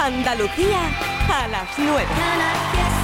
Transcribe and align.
Andalucía 0.00 0.80
a 1.28 1.46
las 1.48 1.78
9. 1.78 2.99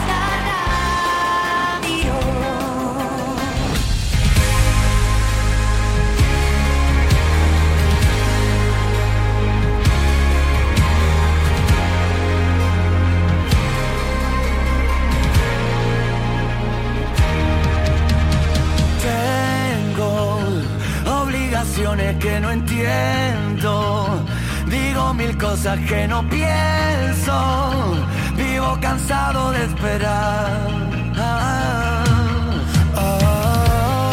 Cosas 25.38 25.78
que 25.80 26.06
no 26.08 26.26
pienso. 26.28 27.94
Vivo 28.36 28.78
cansado 28.80 29.52
de 29.52 29.64
esperar. 29.64 30.68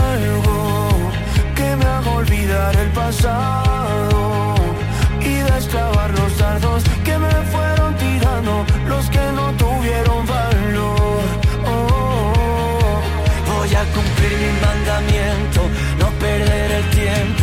Algo 0.03 0.89
que 1.55 1.75
me 1.75 1.85
haga 1.85 2.11
olvidar 2.11 2.75
el 2.75 2.89
pasado 2.89 4.55
y 5.21 5.35
destrabar 5.51 6.11
los 6.11 6.37
dardos 6.37 6.83
que 7.03 7.17
me 7.17 7.31
fueron 7.53 7.95
tirando 7.97 8.65
los 8.87 9.09
que 9.09 9.31
no 9.35 9.51
tuvieron 9.53 10.25
valor. 10.25 11.21
Oh, 11.65 13.01
voy 13.47 13.75
a 13.75 13.83
cumplir 13.95 14.33
mi 14.43 14.51
mandamiento, 14.65 15.61
no 15.99 16.09
perder 16.19 16.71
el 16.71 16.85
tiempo 16.89 17.42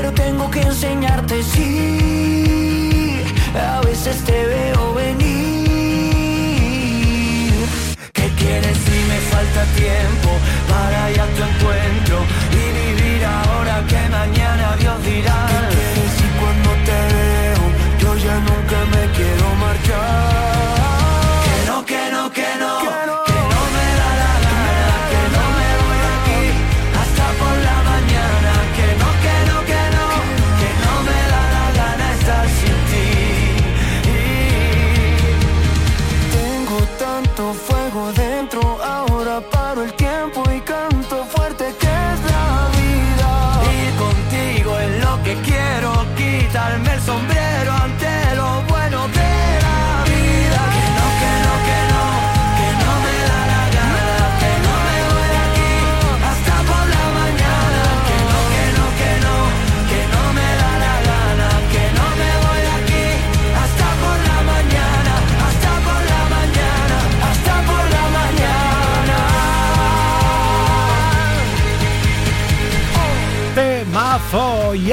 pero 0.00 0.12
tengo 0.14 0.50
que 0.50 0.62
enseñarte. 0.62 1.42
Sí, 1.42 3.22
a 3.54 3.80
veces 3.82 4.16
te 4.24 4.46
veo 4.46 4.94
venir. 4.94 5.28
¿Qué 8.12 8.28
quieres 8.38 8.78
si 8.86 8.98
me 9.10 9.18
falta 9.32 9.62
tiempo 9.84 10.30
para 10.72 11.10
ir 11.10 11.20
a 11.20 11.26
tu 11.26 11.42
encuentro 11.50 12.16
y 12.60 12.62
vivir 12.80 13.22
ahora 13.24 13.74
que 13.90 14.00
mañana 14.08 14.76
Dios 14.80 14.98
dirá? 15.04 15.38
¿Qué 15.50 15.60
quieres 15.74 16.10
si 16.18 16.26
cuando 16.40 16.70
te 16.88 16.98
veo 17.14 17.62
yo 18.02 18.10
ya 18.24 18.36
nunca 18.48 18.78
me 18.94 19.02
quiero 19.16 19.46
marchar? 19.64 19.89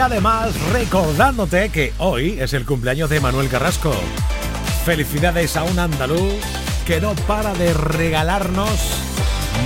Además 0.07 0.55
recordándote 0.71 1.67
que 1.67 1.91
hoy 1.97 2.39
es 2.39 2.53
el 2.53 2.65
cumpleaños 2.65 3.09
de 3.09 3.19
Manuel 3.19 3.49
Carrasco. 3.49 3.91
Felicidades 4.85 5.57
a 5.57 5.63
un 5.63 5.77
andaluz 5.77 6.33
que 6.85 7.01
no 7.01 7.13
para 7.27 7.53
de 7.55 7.73
regalarnos 7.73 8.69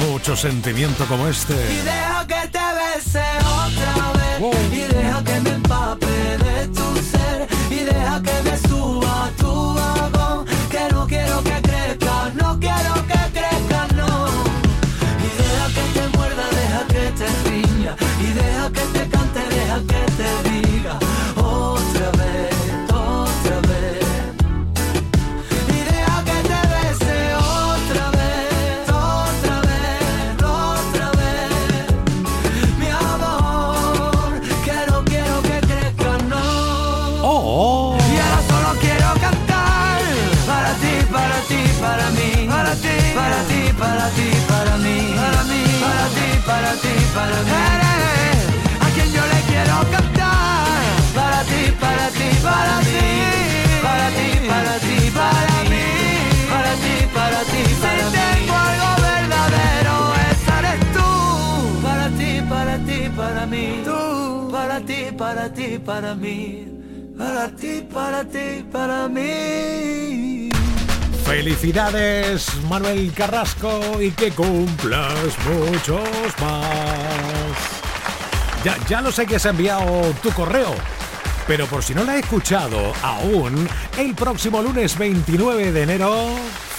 mucho 0.09 0.35
sentimiento 0.35 1.06
como 1.06 1.28
este. 1.28 1.53
Y 1.53 1.85
deja 1.85 2.25
que 2.25 2.47
te 2.47 2.59
bese 2.59 3.22
otra 3.46 4.13
vez. 4.13 4.40
Wow. 4.40 4.53
Y 4.72 4.94
deja 4.94 5.24
que 5.24 5.41
me 5.41 5.50
empape 5.51 6.07
de 6.07 6.68
tu 6.69 6.96
ser. 6.96 7.47
Y 7.69 7.84
deja 7.84 8.22
que 8.24 8.50
me 8.50 8.50
para 65.34 65.53
ti, 65.53 65.80
para 65.80 66.14
mí. 66.14 66.68
Para 67.18 67.47
ti, 67.56 67.88
para 67.94 68.24
ti, 68.25 68.66
para 68.69 69.08
mí. 69.08 70.50
Felicidades 71.24 72.47
Manuel 72.69 73.14
Carrasco 73.14 74.02
y 74.02 74.12
que 74.12 74.31
cumplas 74.31 75.14
muchos 75.46 76.02
más. 76.42 77.56
Ya, 78.66 78.75
ya 78.90 79.02
lo 79.02 79.12
sé 79.12 79.25
que 79.25 79.38
has 79.38 79.46
enviado 79.46 80.14
tu 80.22 80.31
correo, 80.31 80.75
pero 81.48 81.66
por 81.66 81.81
si 81.81 81.96
no 81.96 82.03
la 82.03 82.18
he 82.18 82.19
escuchado 82.19 82.94
aún, 83.02 83.69
el 83.98 84.13
próximo 84.13 84.62
lunes 84.62 84.98
29 84.98 85.72
de 85.72 85.84
enero, 85.84 86.27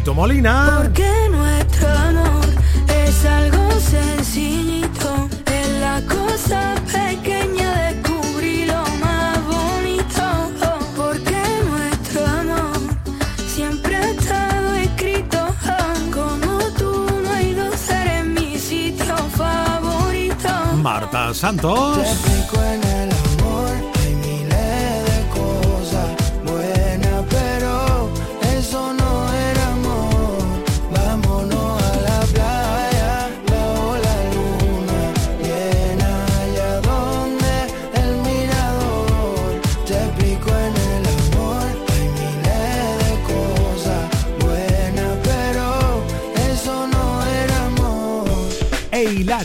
Molina. 0.00 0.80
Porque 0.82 1.08
nuestro 1.30 1.88
amor 1.88 2.46
Es 2.88 3.24
algo 3.24 3.70
sencillito, 3.78 5.28
es 5.46 5.68
la 5.80 6.00
cosa 6.08 6.74
pequeña 6.90 7.92
descubrí 7.92 8.64
lo 8.64 8.82
más 9.00 9.38
bonito, 9.44 10.50
porque 10.96 11.36
nuestro 11.68 12.26
amor 12.26 12.78
siempre 13.46 13.96
ha 13.96 14.10
estado 14.10 14.74
escrito. 14.76 15.54
Como 16.10 16.58
tú 16.78 17.06
no 17.22 17.30
hay 17.30 17.54
dos, 17.54 17.90
eres 17.90 18.24
mi 18.24 18.58
sitio 18.58 19.16
favorito. 19.36 20.48
Marta 20.82 21.34
Santos. 21.34 21.98
Te 21.98 22.91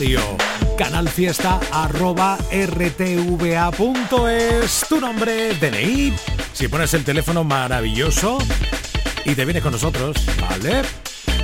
e 0.02 0.04
Hilario. 0.04 0.20
Canal 0.76 1.08
Fiesta 1.08 1.58
arroba 1.72 2.36
rtva.es 2.50 3.26
Tu 4.88 5.00
nombre, 5.00 5.54
DNI. 5.54 6.12
Si 6.52 6.68
pones 6.68 6.94
el 6.94 7.04
teléfono 7.04 7.44
maravilloso 7.44 8.38
y 9.24 9.34
te 9.34 9.44
vienes 9.44 9.62
con 9.62 9.72
nosotros, 9.72 10.16
¿vale? 10.40 10.82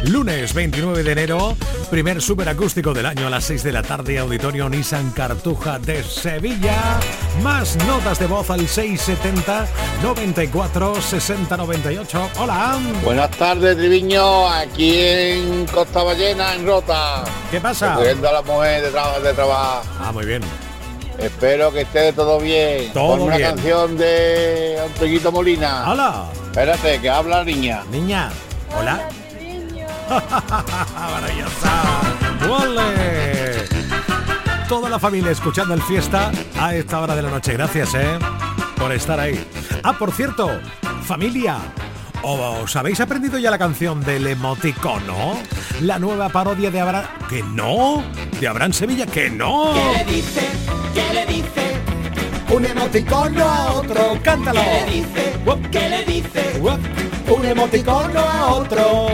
Lunes 0.09 0.53
29 0.53 1.03
de 1.03 1.13
enero, 1.13 1.57
primer 1.91 2.21
superacústico 2.21 2.93
del 2.93 3.07
año 3.07 3.27
a 3.27 3.31
las 3.31 3.45
6 3.45 3.63
de 3.63 3.73
la 3.73 3.83
tarde, 3.83 4.19
Auditorio 4.19 4.69
Nissan 4.69 5.11
Cartuja 5.13 5.79
de 5.79 6.03
Sevilla. 6.05 7.01
Más 7.43 7.77
notas 7.87 8.19
de 8.19 8.27
voz 8.27 8.51
al 8.51 8.69
670 8.69 9.67
94 10.03 11.01
60 11.01 11.57
98. 11.57 12.31
Hola, 12.39 12.79
Buenas 13.03 13.31
tardes, 13.31 13.77
Triviño, 13.79 14.47
aquí 14.49 14.95
en 15.01 15.65
Costa 15.67 16.03
Ballena, 16.03 16.55
en 16.55 16.67
Rota. 16.67 17.25
¿qué 17.51 17.61
pasa? 17.61 17.95
Recogiendo 17.95 18.29
a 18.29 18.33
la 18.33 18.43
mujer 18.43 18.83
de, 18.83 18.91
traba- 18.91 19.21
de 19.21 19.33
trabajar. 19.33 19.83
Ah, 20.01 20.13
muy 20.13 20.27
bien. 20.27 20.43
Espero 21.19 21.73
que 21.73 21.83
esté 21.83 22.13
todo 22.13 22.39
bien. 22.41 22.93
Todo 22.93 23.17
Pon 23.17 23.21
una 23.23 23.37
bien. 23.39 23.49
canción 23.55 23.97
de 23.97 24.79
Antoñito 24.85 25.33
Molina. 25.33 25.91
Hola, 25.91 26.27
Espérate, 26.51 27.01
que 27.01 27.09
habla 27.09 27.39
la 27.39 27.45
niña. 27.45 27.83
niña. 27.91 28.31
Hola. 28.79 29.01
Maravillosa. 30.95 31.83
¡Ole! 32.49 33.65
Toda 34.69 34.89
la 34.89 34.99
familia 34.99 35.31
escuchando 35.31 35.75
el 35.75 35.83
fiesta 35.83 36.31
a 36.59 36.75
esta 36.75 37.01
hora 37.01 37.15
de 37.15 37.23
la 37.23 37.31
noche. 37.31 37.53
Gracias, 37.53 37.95
¿eh? 37.95 38.19
Por 38.77 38.93
estar 38.93 39.21
ahí. 39.21 39.43
Ah, 39.83 39.93
por 39.99 40.13
cierto, 40.13 40.61
familia. 41.03 41.59
¿Os 42.23 42.75
habéis 42.75 43.01
aprendido 43.01 43.39
ya 43.39 43.51
la 43.51 43.59
canción 43.59 44.03
del 44.03 44.27
emoticono? 44.27 45.35
La 45.83 45.99
nueva 45.99 46.31
parodia 46.31 46.71
de 46.71 46.81
Abraham... 46.81 47.05
¿Que 47.29 47.43
no? 47.43 48.03
¿De 48.41 48.49
Abraham 48.49 48.73
Sevilla? 48.73 49.07
¡Que 49.07 49.29
no! 49.29 49.75
¿Qué 49.75 50.05
le 50.05 50.13
dice? 50.13 50.49
¿Qué 50.95 51.15
le 51.15 51.27
dice? 51.27 51.75
Un 52.51 52.65
emoticono 52.65 53.45
a 53.45 53.73
otro, 53.73 54.19
cántalo. 54.23 54.61
¿Qué 54.63 54.87
le 54.87 54.93
dice? 54.93 55.35
¿Qué 55.71 55.89
le 55.89 56.05
dice? 56.05 56.61
Un 57.29 57.45
emoticono 57.45 58.21
a 58.21 58.47
otro. 58.55 59.09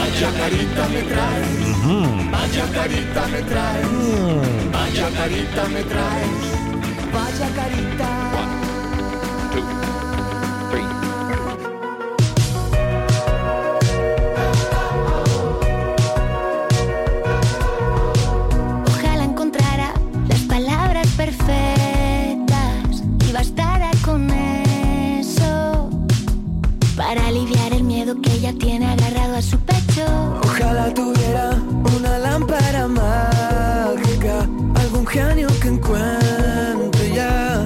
Vaya 0.00 0.30
carita 0.32 0.88
me 0.88 1.02
traes, 1.02 1.60
vaya 2.30 2.66
carita 2.72 3.26
me 3.28 3.42
traes, 3.42 3.86
vaya 4.72 5.08
carita 5.10 5.68
me 5.68 5.82
traes, 5.82 6.44
vaya 7.12 7.48
carita. 7.54 8.08
Ojalá 18.88 19.24
encontrara 19.24 19.92
las 20.28 20.40
palabras 20.40 21.06
perfectas 21.08 23.02
y 23.28 23.32
bastara 23.32 23.90
con 24.04 24.30
eso 24.30 25.90
para 26.96 27.26
aliviar 27.26 27.72
el 27.74 27.84
miedo 27.84 28.20
que 28.20 28.32
ella 28.32 28.52
tiene 28.58 28.86
agarrado 28.86 29.36
a 29.36 29.42
su 29.42 29.58
pecho. 29.60 29.79
Ojalá 30.44 30.92
tuviera 30.94 31.50
una 31.96 32.18
lámpara 32.18 32.86
mágica, 32.86 34.46
algún 34.74 35.06
genio 35.06 35.48
que 35.60 35.68
encuentre 35.68 37.14
ya 37.14 37.62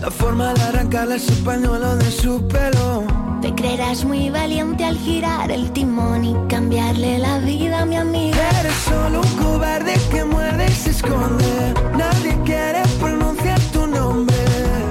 la 0.00 0.10
forma 0.10 0.54
de 0.54 0.62
arrancarle 0.62 1.18
su 1.18 1.34
pañuelo 1.44 1.96
de 1.96 2.10
su 2.10 2.46
pelo. 2.48 3.04
Te 3.42 3.54
creerás 3.54 4.04
muy 4.04 4.30
valiente 4.30 4.84
al 4.84 4.96
girar 4.96 5.50
el 5.50 5.70
timón 5.72 6.24
y 6.24 6.34
cambiarle 6.48 7.18
la 7.18 7.38
vida 7.38 7.82
a 7.82 7.86
mi 7.86 7.96
amiga. 7.96 8.38
Eres 8.60 8.74
solo 8.88 9.20
un 9.20 9.44
cobarde 9.44 9.94
que 10.10 10.24
muerde 10.24 10.66
y 10.66 10.72
se 10.72 10.90
esconde. 10.90 11.74
Nadie 11.96 12.36
quiere 12.44 12.82
pronunciar 12.98 13.60
tu 13.72 13.86
nombre. 13.86 14.36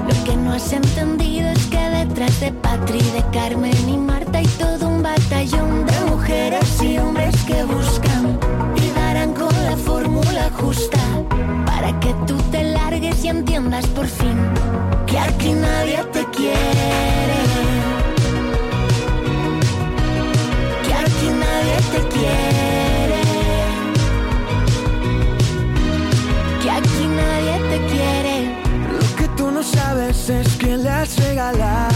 Lo 0.08 0.24
que 0.24 0.36
no 0.36 0.52
has 0.52 0.72
entendido 0.72 1.48
es 1.50 1.66
que 1.66 1.78
detrás 1.78 2.40
de 2.40 2.52
Patri, 2.52 3.00
de 3.00 3.24
Carmen 3.32 3.88
y 3.88 3.98
que 7.46 7.62
buscan 7.64 8.38
y 8.76 8.90
darán 8.90 9.32
con 9.32 9.52
la 9.64 9.76
fórmula 9.76 10.50
justa 10.58 10.98
para 11.64 11.98
que 12.00 12.12
tú 12.26 12.36
te 12.50 12.64
largues 12.64 13.24
y 13.24 13.28
entiendas 13.28 13.86
por 13.88 14.06
fin 14.06 14.36
que 15.06 15.18
aquí 15.18 15.52
nadie 15.52 15.98
te 16.12 16.24
quiere. 16.36 17.38
Que 20.84 20.94
aquí 21.04 21.28
nadie 21.44 21.76
te 21.92 22.00
quiere. 22.14 23.22
Que 26.62 26.70
aquí 26.70 27.04
nadie 27.20 27.54
te 27.70 27.78
quiere. 27.92 28.36
Lo 28.98 29.16
que 29.16 29.28
tú 29.36 29.50
no 29.52 29.62
sabes 29.62 30.28
es 30.28 30.48
que 30.56 30.76
le 30.76 30.90
has 30.90 31.16
regalado 31.16 31.95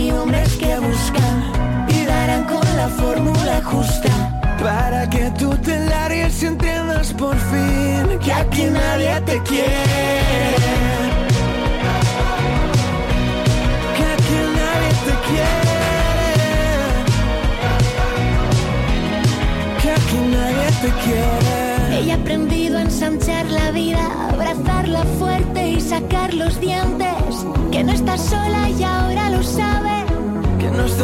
y 0.00 0.10
que 0.58 0.78
buscan 0.78 1.86
y 1.88 2.04
darán 2.06 2.44
con 2.44 2.64
la 2.76 2.88
fórmula 2.88 3.62
justa. 3.62 4.10
Para 4.62 5.08
que 5.08 5.30
tú 5.38 5.50
te 5.56 5.78
largues 5.86 6.42
y 6.42 6.46
entiendas 6.46 7.12
por 7.12 7.36
fin 7.36 8.18
que 8.18 8.32
aquí 8.32 8.64
nadie 8.64 9.20
te 9.26 9.42
quiere. 9.42 11.09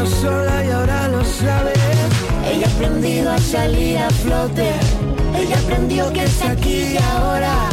Sola 0.05 0.63
y 0.63 0.71
ahora 0.71 1.09
lo 1.09 1.25
sabes. 1.25 1.79
Ella 2.45 2.67
aprendido 2.67 3.33
a 3.33 3.39
salir 3.39 3.97
a 3.97 4.11
flote. 4.11 4.71
Ella 5.35 5.59
aprendió 5.59 6.13
que 6.13 6.25
es 6.25 6.43
aquí 6.43 6.93
y 6.93 6.99
ahora. 6.99 7.71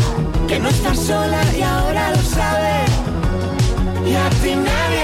Que 0.48 0.58
no 0.58 0.70
estás 0.70 1.00
sola 1.00 1.42
y 1.58 1.62
ahora 1.62 2.12
lo 2.12 2.22
sabe. 2.22 2.86
Y 4.10 4.15
a 4.15 4.30
ti 4.42 4.56
nadie 4.56 5.03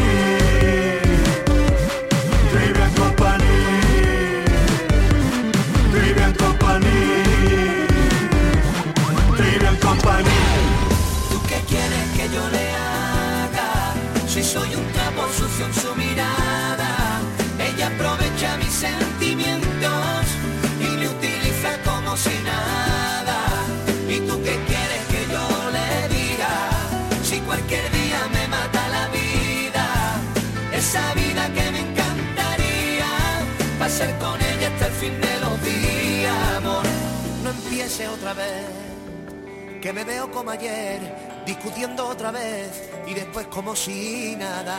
Yo 12.33 12.49
le 12.49 12.65
haga? 12.71 13.93
Si 14.27 14.41
soy 14.43 14.73
un 14.75 14.87
trapo 14.93 15.27
sucio 15.37 15.65
en 15.65 15.73
su 15.73 15.95
mirada, 15.95 17.19
ella 17.59 17.87
aprovecha 17.87 18.57
mis 18.57 18.73
sentimientos 18.73 20.25
y 20.79 20.89
me 20.99 21.07
utiliza 21.09 21.71
como 21.83 22.15
si 22.15 22.35
nada. 22.43 23.39
¿Y 24.07 24.19
tú 24.27 24.41
qué 24.45 24.55
quieres 24.69 25.03
que 25.11 25.21
yo 25.33 25.45
le 25.77 25.89
diga? 26.15 26.53
Si 27.23 27.39
cualquier 27.41 27.85
día 27.91 28.19
me 28.33 28.47
mata 28.47 28.81
la 28.89 29.07
vida, 29.09 29.85
esa 30.73 31.13
vida 31.13 31.43
que 31.53 31.71
me 31.71 31.79
encantaría 31.79 33.09
pasar 33.79 34.17
con 34.19 34.39
ella 34.41 34.67
hasta 34.73 34.87
el 34.87 34.93
fin 34.93 35.15
de 35.21 35.39
los 35.43 35.55
días, 35.63 36.37
amor. 36.57 36.83
No 37.43 37.49
empiece 37.49 38.07
otra 38.07 38.33
vez 38.33 38.65
que 39.81 39.91
me 39.91 40.03
veo 40.03 40.31
como 40.31 40.51
ayer, 40.51 40.99
discutiendo 41.51 42.07
otra 42.07 42.31
vez 42.31 42.89
y 43.05 43.13
después 43.13 43.45
como 43.47 43.75
si 43.75 44.37
nada. 44.37 44.77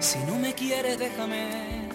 Si 0.00 0.18
no 0.26 0.34
me 0.34 0.54
quieres, 0.54 0.98
déjame, 0.98 1.88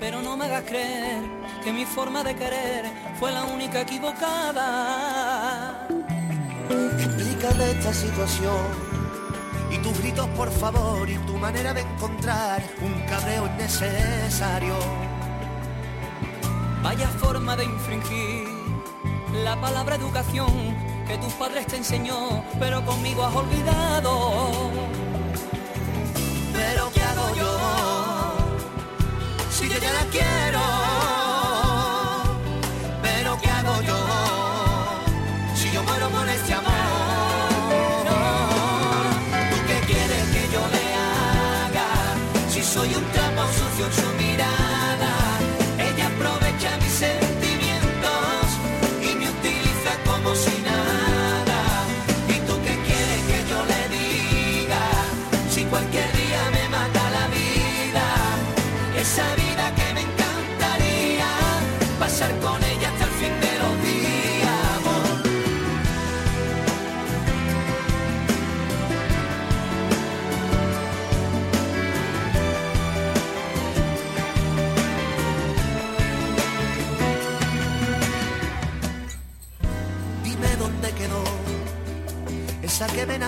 pero 0.00 0.22
no 0.22 0.38
me 0.38 0.46
hagas 0.46 0.64
creer 0.64 1.22
que 1.62 1.70
mi 1.70 1.84
forma 1.84 2.24
de 2.24 2.34
querer 2.34 2.86
fue 3.18 3.30
la 3.30 3.44
única 3.44 3.82
equivocada. 3.82 5.86
Explícame 6.98 7.72
esta 7.72 7.92
situación 7.92 8.64
y 9.70 9.76
tus 9.76 9.98
gritos 9.98 10.26
por 10.28 10.50
favor 10.50 11.10
y 11.10 11.18
tu 11.26 11.36
manera 11.36 11.74
de 11.74 11.82
encontrar 11.82 12.62
un 12.80 13.06
cabreo 13.06 13.46
innecesario. 13.48 14.78
Vaya 16.82 17.08
forma 17.08 17.54
de 17.54 17.66
infringir 17.66 18.48
la 19.44 19.60
palabra 19.60 19.96
educación 19.96 20.91
que 21.06 21.18
tus 21.18 21.32
padres 21.34 21.66
te 21.66 21.76
enseñó, 21.76 22.44
pero 22.58 22.84
conmigo 22.84 23.24
has 23.24 23.34
olvidado. 23.34 24.70
Pero 26.52 26.90
¿qué 26.92 27.02
hago 27.02 27.34
yo? 27.36 27.58
Si 29.50 29.68
yo 29.68 29.78
ya 29.78 29.92
la 29.92 30.04
quiero. 30.10 30.81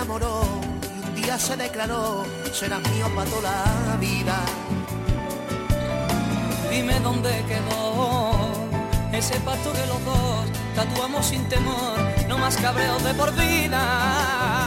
Y 0.07 1.07
un 1.07 1.15
día 1.15 1.39
se 1.39 1.57
declaró 1.57 2.25
serás 2.53 2.79
mío 2.91 3.07
para 3.15 3.29
toda 3.29 3.65
la 3.87 3.97
vida. 3.97 4.37
Dime 6.69 6.99
dónde 6.99 7.43
quedó 7.47 8.31
ese 9.11 9.39
pacto 9.39 9.73
que 9.73 9.85
los 9.87 10.05
dos 10.05 10.45
tatuamos 10.75 11.25
sin 11.25 11.49
temor, 11.49 11.97
no 12.27 12.37
más 12.37 12.55
cabreos 12.57 13.03
de 13.03 13.13
por 13.15 13.33
vida. 13.33 14.64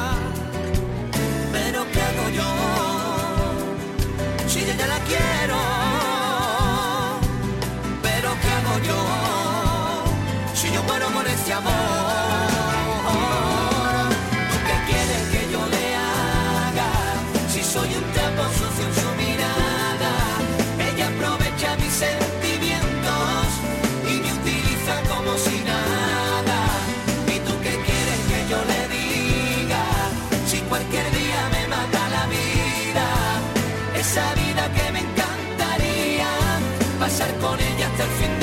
Con 38.09 38.38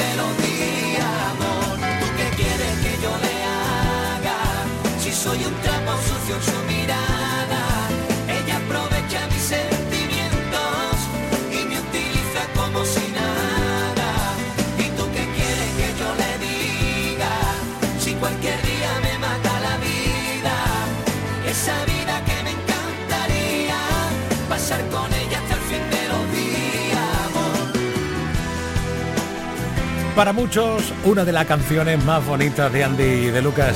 Para 30.15 30.31
muchos, 30.31 30.93
una 31.03 31.25
de 31.25 31.33
las 31.33 31.45
canciones 31.45 32.01
más 32.05 32.25
bonitas 32.25 32.71
de 32.71 32.85
Andy 32.85 33.03
y 33.03 33.25
de 33.31 33.41
Lucas. 33.41 33.75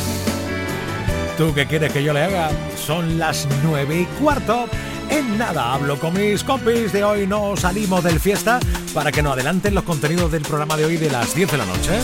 ¿Tú 1.37 1.53
qué 1.53 1.65
quieres 1.65 1.91
que 1.91 2.01
yo 2.01 2.13
le 2.13 2.23
haga? 2.23 2.49
Son 2.77 3.19
las 3.19 3.45
nueve 3.61 4.01
y 4.01 4.05
cuarto. 4.21 4.67
En 5.09 5.37
nada, 5.37 5.73
hablo 5.73 5.99
con 5.99 6.13
mis 6.13 6.45
compis 6.45 6.93
de 6.93 7.03
hoy. 7.03 7.27
No 7.27 7.57
salimos 7.57 8.05
del 8.05 8.21
fiesta 8.21 8.61
para 8.93 9.11
que 9.11 9.21
nos 9.21 9.33
adelanten 9.33 9.75
los 9.75 9.83
contenidos 9.83 10.31
del 10.31 10.43
programa 10.43 10.77
de 10.77 10.85
hoy 10.85 10.95
de 10.95 11.09
las 11.09 11.35
10 11.35 11.51
de 11.51 11.57
la 11.57 11.65
noche. 11.65 11.99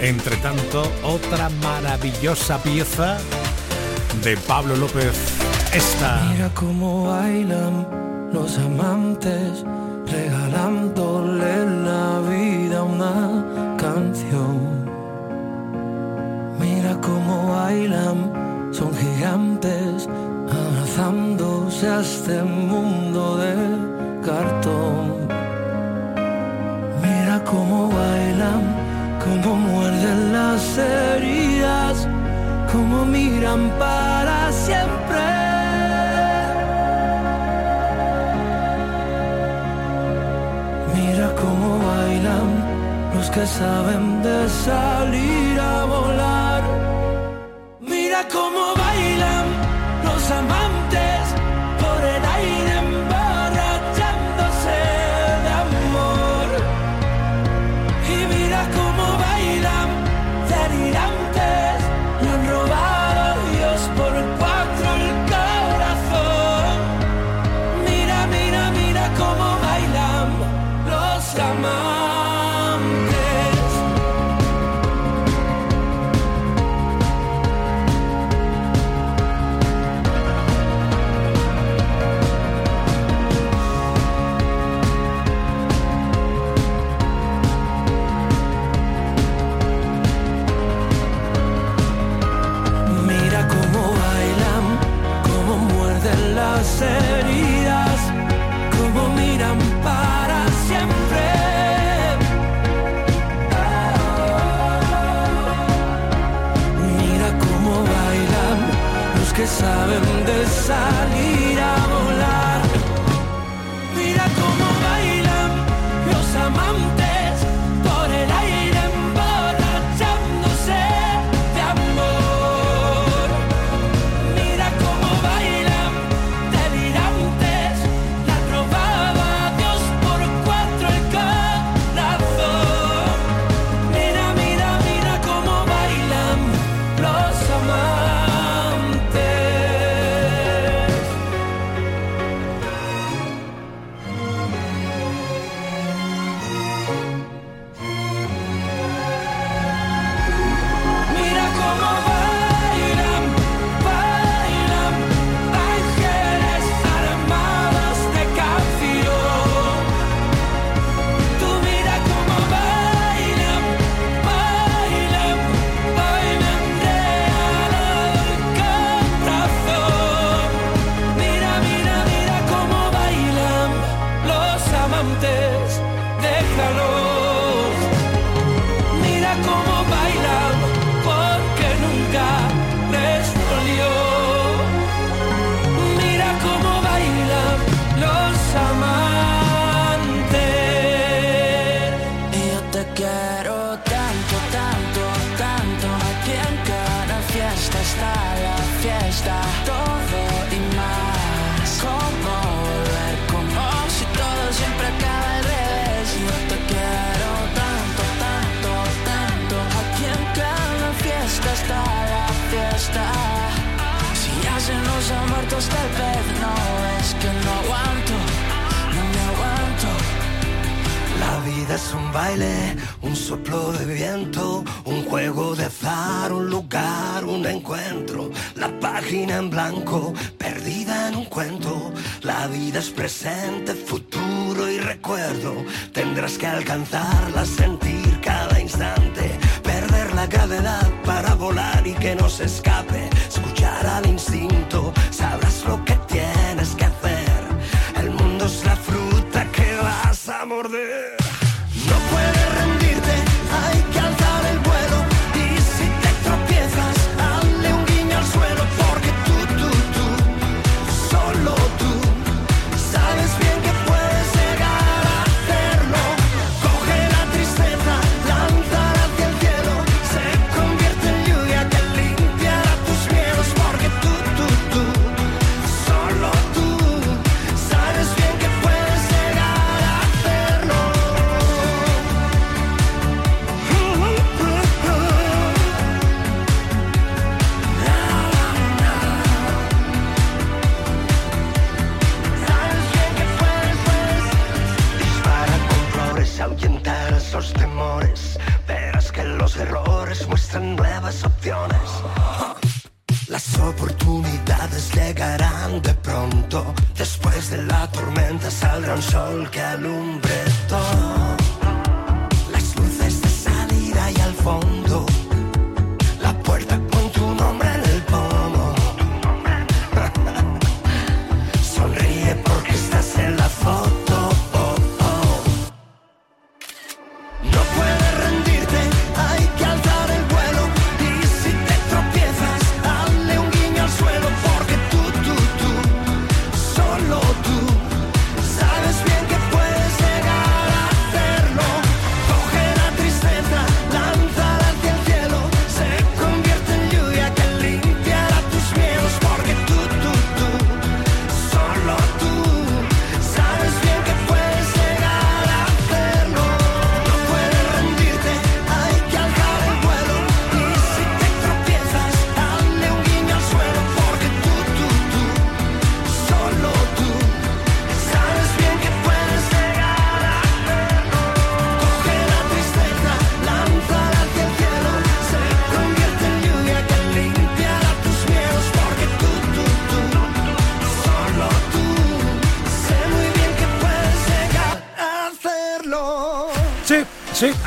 Entre 0.00 0.36
tanto, 0.36 0.82
otra 1.02 1.48
maravillosa 1.62 2.62
pieza 2.62 3.16
de 4.22 4.36
Pablo 4.36 4.76
López. 4.76 5.14
Esta. 5.72 6.28
Mira 6.30 6.50
cómo 6.52 7.08
bailan 7.08 7.86
los 8.34 8.58
amantes, 8.58 9.64
regalándole 10.06 11.29
Cómo 17.10 17.48
bailan, 17.48 18.18
son 18.72 18.92
gigantes, 18.94 20.08
abrazándose 20.62 21.88
a 21.88 22.00
este 22.00 22.36
mundo 22.44 23.36
de 23.42 23.54
cartón. 24.24 25.26
Mira 27.02 27.36
cómo 27.50 27.88
bailan, 27.88 28.62
cómo 29.24 29.56
muerden 29.56 30.32
las 30.32 30.62
heridas, 30.78 32.06
cómo 32.72 33.04
miran 33.04 33.62
para 33.84 34.52
siempre. 34.52 35.24
Mira 40.94 41.26
cómo 41.42 41.68
bailan 41.90 42.48
los 43.14 43.30
que 43.30 43.44
saben 43.46 44.22
de 44.22 44.48
salir 44.48 45.58
a 45.58 45.84
volar. 45.86 46.39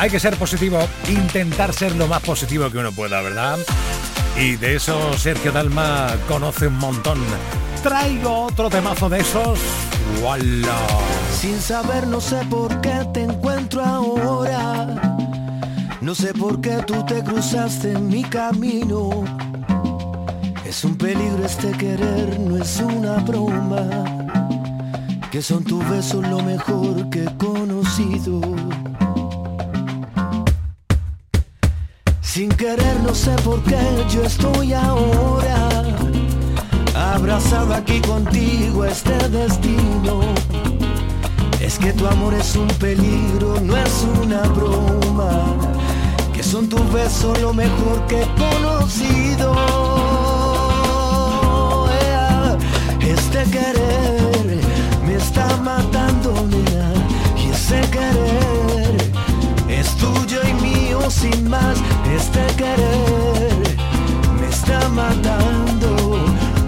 Hay 0.03 0.09
que 0.09 0.19
ser 0.19 0.35
positivo, 0.35 0.85
intentar 1.07 1.73
ser 1.73 1.95
lo 1.95 2.07
más 2.07 2.21
positivo 2.21 2.69
que 2.69 2.77
uno 2.77 2.91
pueda, 2.91 3.21
¿verdad? 3.21 3.57
Y 4.37 4.57
de 4.57 4.75
eso 4.75 5.17
Sergio 5.17 5.53
Dalma 5.53 6.17
conoce 6.27 6.67
un 6.67 6.77
montón. 6.77 7.19
Traigo 7.81 8.47
otro 8.47 8.69
temazo 8.69 9.07
de 9.07 9.21
esos. 9.21 9.59
¡Wala! 10.21 10.77
Sin 11.39 11.57
saber, 11.57 12.05
no 12.05 12.19
sé 12.19 12.43
por 12.49 12.81
qué 12.81 13.07
te 13.13 13.23
encuentro 13.23 13.81
ahora. 13.81 15.21
No 16.01 16.13
sé 16.13 16.33
por 16.33 16.59
qué 16.59 16.83
tú 16.85 17.05
te 17.05 17.23
cruzaste 17.23 17.93
en 17.93 18.09
mi 18.09 18.23
camino. 18.25 19.23
Es 20.65 20.83
un 20.83 20.97
peligro 20.97 21.45
este 21.45 21.71
querer, 21.71 22.41
no 22.41 22.61
es 22.61 22.77
una 22.81 23.19
broma. 23.19 23.87
Que 25.31 25.41
son 25.41 25.63
tus 25.63 25.87
besos 25.89 26.27
lo 26.27 26.41
mejor 26.41 27.09
que 27.09 27.23
he 27.23 27.37
conocido. 27.37 28.41
Sin 32.33 32.49
querer 32.49 32.99
no 33.03 33.13
sé 33.13 33.29
por 33.43 33.61
qué 33.61 33.77
yo 34.09 34.23
estoy 34.23 34.73
ahora 34.73 35.69
abrazado 36.95 37.75
aquí 37.75 38.01
contigo 38.01 38.85
este 38.85 39.15
destino. 39.29 40.21
Es 41.61 41.77
que 41.77 41.93
tu 41.93 42.07
amor 42.07 42.33
es 42.33 42.55
un 42.55 42.65
peligro, 42.79 43.59
no 43.61 43.77
es 43.77 44.07
una 44.19 44.41
broma. 44.47 45.29
Que 46.33 46.41
son 46.41 46.67
tus 46.67 46.91
besos 46.91 47.39
lo 47.39 47.53
mejor 47.53 48.03
que 48.07 48.23
he 48.23 48.27
conocido. 48.33 49.53
Este 52.99 53.43
querer 53.51 54.59
me 55.05 55.17
está 55.17 55.55
matando, 55.57 56.33
nena. 56.49 56.93
Y 57.37 57.51
ese 57.51 57.79
querer 57.91 58.62
tuyo 60.03 60.39
y 60.47 60.53
mío 60.61 60.99
sin 61.09 61.49
más. 61.49 61.77
Este 62.15 62.41
querer 62.61 63.63
me 64.39 64.47
está 64.47 64.79
matando. 64.89 65.89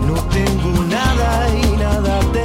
No 0.08 0.16
tengo 0.38 0.72
nada 0.98 1.30
y 1.64 1.78
nada 1.78 2.20
tengo 2.34 2.45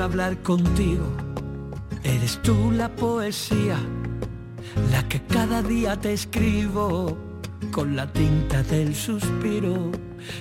hablar 0.00 0.36
contigo. 0.42 1.06
Eres 2.02 2.40
tú 2.42 2.72
la 2.72 2.88
poesía, 2.88 3.78
la 4.90 5.06
que 5.08 5.20
cada 5.22 5.62
día 5.62 5.96
te 5.96 6.12
escribo 6.12 7.16
con 7.70 7.94
la 7.94 8.10
tinta 8.12 8.62
del 8.62 8.94
suspiro, 8.94 9.92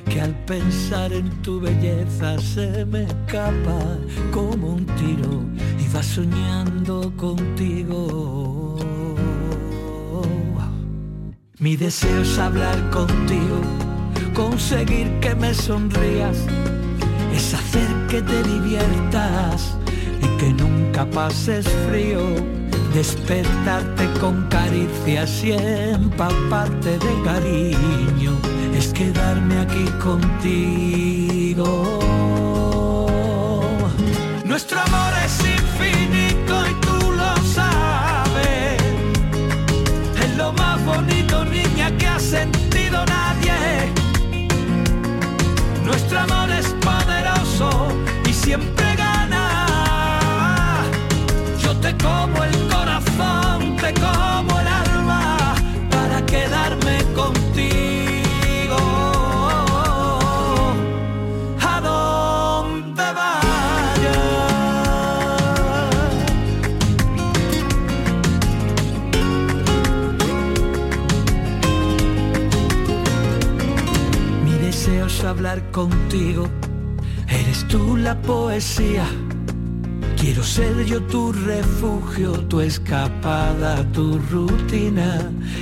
que 0.09 0.21
al 0.21 0.33
pensar 0.45 1.13
en 1.13 1.29
tu 1.41 1.59
belleza 1.59 2.39
se 2.39 2.85
me 2.85 3.03
escapa 3.03 3.97
como 4.31 4.73
un 4.75 4.85
tiro 4.85 5.43
va 5.95 6.03
soñando 6.03 7.11
contigo. 7.15 8.77
Mi 11.59 11.75
deseo 11.75 12.21
es 12.21 12.39
hablar 12.39 12.89
contigo, 12.89 13.61
conseguir 14.33 15.19
que 15.19 15.35
me 15.35 15.53
sonrías 15.53 16.37
es 17.33 17.53
hacer 17.53 17.87
que 18.09 18.21
te 18.21 18.43
diviertas 18.43 19.77
y 20.21 20.27
que 20.37 20.53
nunca 20.53 21.05
pases 21.09 21.65
frío, 21.87 22.21
despertarte 22.93 24.09
con 24.19 24.47
caricias 24.49 25.43
y 25.43 25.51
empaparte 25.51 26.97
de 26.97 27.21
cariño, 27.23 28.37
es 28.73 28.87
quedarme 28.89 29.59
aquí 29.59 29.85
contigo. 30.03 31.69
Nuestro 34.45 34.79
amor 46.19 46.51
es 46.51 46.67
poderoso 46.81 47.69
y 48.29 48.33
siempre 48.33 48.95
gana. 48.95 50.83
Yo 51.61 51.75
te 51.77 51.95
como 51.97 52.43
el 52.43 52.58
contigo. 75.87 76.43
Eres 77.27 77.65
tú 77.69 77.95
la 77.95 78.15
poesía. 78.21 79.05
Quiero 80.19 80.43
ser 80.43 80.73
yo 80.85 81.01
tu 81.03 81.31
refugio, 81.31 82.31
tu 82.49 82.59
escapada, 82.59 83.71
tu 83.93 84.19
rutina 84.31 85.09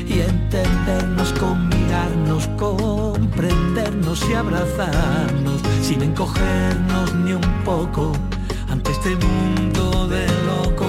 y 0.08 0.22
entendernos 0.22 1.32
con 1.34 1.70
mirarnos, 1.70 2.48
comprendernos 2.58 4.28
y 4.30 4.34
abrazarnos 4.34 5.62
sin 5.84 6.02
encogernos 6.02 7.14
ni 7.24 7.34
un 7.34 7.50
poco 7.64 8.14
ante 8.70 8.92
este 8.92 9.16
mundo 9.26 10.08
de 10.08 10.26
loco. 10.50 10.88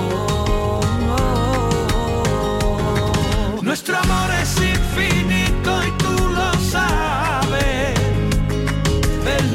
Nuestro 3.62 3.99
amor 3.99 4.31
es 4.43 4.78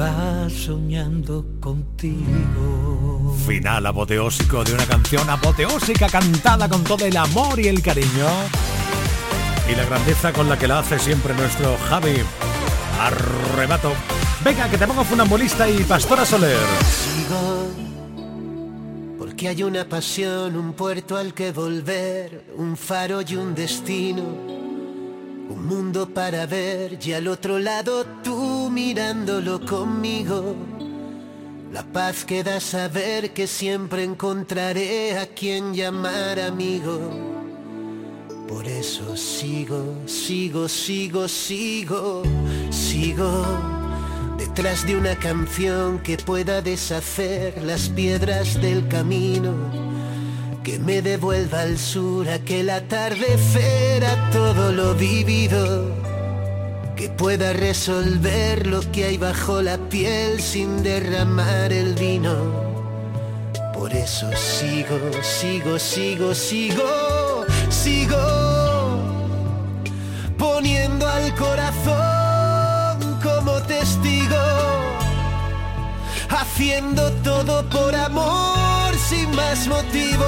va 0.00 0.48
soñando 0.48 1.44
contigo. 1.60 3.36
Final 3.46 3.86
apoteósico 3.86 4.64
de 4.64 4.72
una 4.74 4.86
canción 4.86 5.28
apoteósica 5.28 6.08
cantada 6.08 6.68
con 6.68 6.82
todo 6.84 7.04
el 7.04 7.16
amor 7.16 7.60
y 7.60 7.68
el 7.68 7.82
cariño. 7.82 8.28
Y 9.70 9.74
la 9.74 9.84
grandeza 9.84 10.32
con 10.32 10.48
la 10.48 10.58
que 10.58 10.66
la 10.66 10.78
hace 10.78 10.98
siempre 10.98 11.34
nuestro 11.34 11.76
Javi. 11.88 12.16
Arrebato. 12.98 13.92
Venga, 14.42 14.68
que 14.70 14.78
te 14.78 14.86
pongo 14.86 15.04
funambulista 15.04 15.68
y 15.68 15.82
Pastora 15.84 16.24
Soler. 16.24 16.58
Sigo, 16.90 17.68
porque 19.18 19.48
hay 19.48 19.62
una 19.62 19.84
pasión, 19.84 20.56
un 20.56 20.72
puerto 20.72 21.16
al 21.16 21.34
que 21.34 21.52
volver, 21.52 22.46
un 22.56 22.76
faro 22.76 23.20
y 23.20 23.36
un 23.36 23.54
destino, 23.54 24.22
un 25.50 25.66
mundo 25.66 26.08
para 26.08 26.46
ver 26.46 26.98
y 27.04 27.12
al 27.12 27.28
otro 27.28 27.58
lado 27.58 28.04
tú 28.22 28.70
mirándolo 28.70 29.60
conmigo. 29.64 30.54
La 31.72 31.82
paz 31.82 32.24
que 32.24 32.42
da 32.42 32.60
saber 32.60 33.32
que 33.32 33.46
siempre 33.46 34.04
encontraré 34.04 35.18
a 35.18 35.26
quien 35.26 35.74
llamar 35.74 36.40
amigo. 36.40 36.98
Por 38.48 38.66
eso 38.66 39.16
sigo, 39.16 39.94
sigo, 40.06 40.68
sigo, 40.68 41.28
sigo, 41.28 42.22
sigo 42.70 43.80
detrás 44.40 44.86
de 44.86 44.96
una 44.96 45.14
canción 45.16 46.00
que 46.00 46.16
pueda 46.16 46.60
deshacer 46.60 47.62
las 47.62 47.88
piedras 47.88 48.60
del 48.60 48.88
camino, 48.88 49.54
que 50.62 50.78
me 50.78 51.00
devuelva 51.00 51.62
al 51.62 51.78
sur 51.78 52.28
aquel 52.28 52.68
atardecer 52.70 54.04
a 54.04 54.30
todo 54.30 54.72
lo 54.72 54.94
vivido, 54.94 55.90
que 56.96 57.08
pueda 57.08 57.52
resolver 57.52 58.66
lo 58.66 58.80
que 58.92 59.04
hay 59.04 59.16
bajo 59.16 59.62
la 59.62 59.78
piel 59.88 60.40
sin 60.40 60.82
derramar 60.82 61.72
el 61.72 61.94
vino. 61.94 62.34
Por 63.72 63.92
eso 63.94 64.30
sigo, 64.36 64.98
sigo, 65.22 65.78
sigo, 65.78 66.34
sigo, 66.34 67.46
sigo 67.70 68.18
poniendo 70.36 71.08
al 71.08 71.34
corazón 71.36 73.18
como 73.22 73.52
testigo, 73.62 74.36
haciendo 76.28 77.10
todo 77.22 77.66
por 77.70 77.94
amor 77.94 78.69
sin 79.10 79.28
más 79.34 79.66
motivo. 79.66 80.24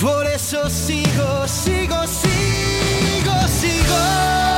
Por 0.00 0.26
eso 0.26 0.70
sigo, 0.70 1.46
sigo, 1.46 2.00
sigo, 2.06 3.48
sigo. 3.60 4.57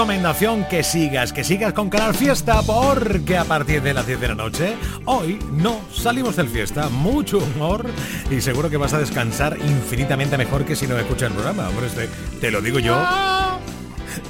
Recomendación 0.00 0.64
que 0.64 0.82
sigas, 0.82 1.30
que 1.30 1.44
sigas 1.44 1.74
con 1.74 1.90
Canal 1.90 2.14
Fiesta 2.14 2.62
porque 2.62 3.36
a 3.36 3.44
partir 3.44 3.82
de 3.82 3.92
las 3.92 4.06
10 4.06 4.18
de 4.18 4.28
la 4.28 4.34
noche, 4.34 4.74
hoy 5.04 5.38
no 5.52 5.78
salimos 5.92 6.36
del 6.36 6.48
fiesta, 6.48 6.88
mucho 6.88 7.36
humor 7.36 7.84
y 8.30 8.40
seguro 8.40 8.70
que 8.70 8.78
vas 8.78 8.94
a 8.94 8.98
descansar 8.98 9.58
infinitamente 9.58 10.38
mejor 10.38 10.64
que 10.64 10.74
si 10.74 10.86
no 10.86 10.98
escuchas 10.98 11.28
el 11.28 11.34
programa. 11.34 11.68
Hombre, 11.68 11.88
este, 11.88 12.08
te 12.40 12.50
lo 12.50 12.62
digo 12.62 12.78
yo. 12.78 12.98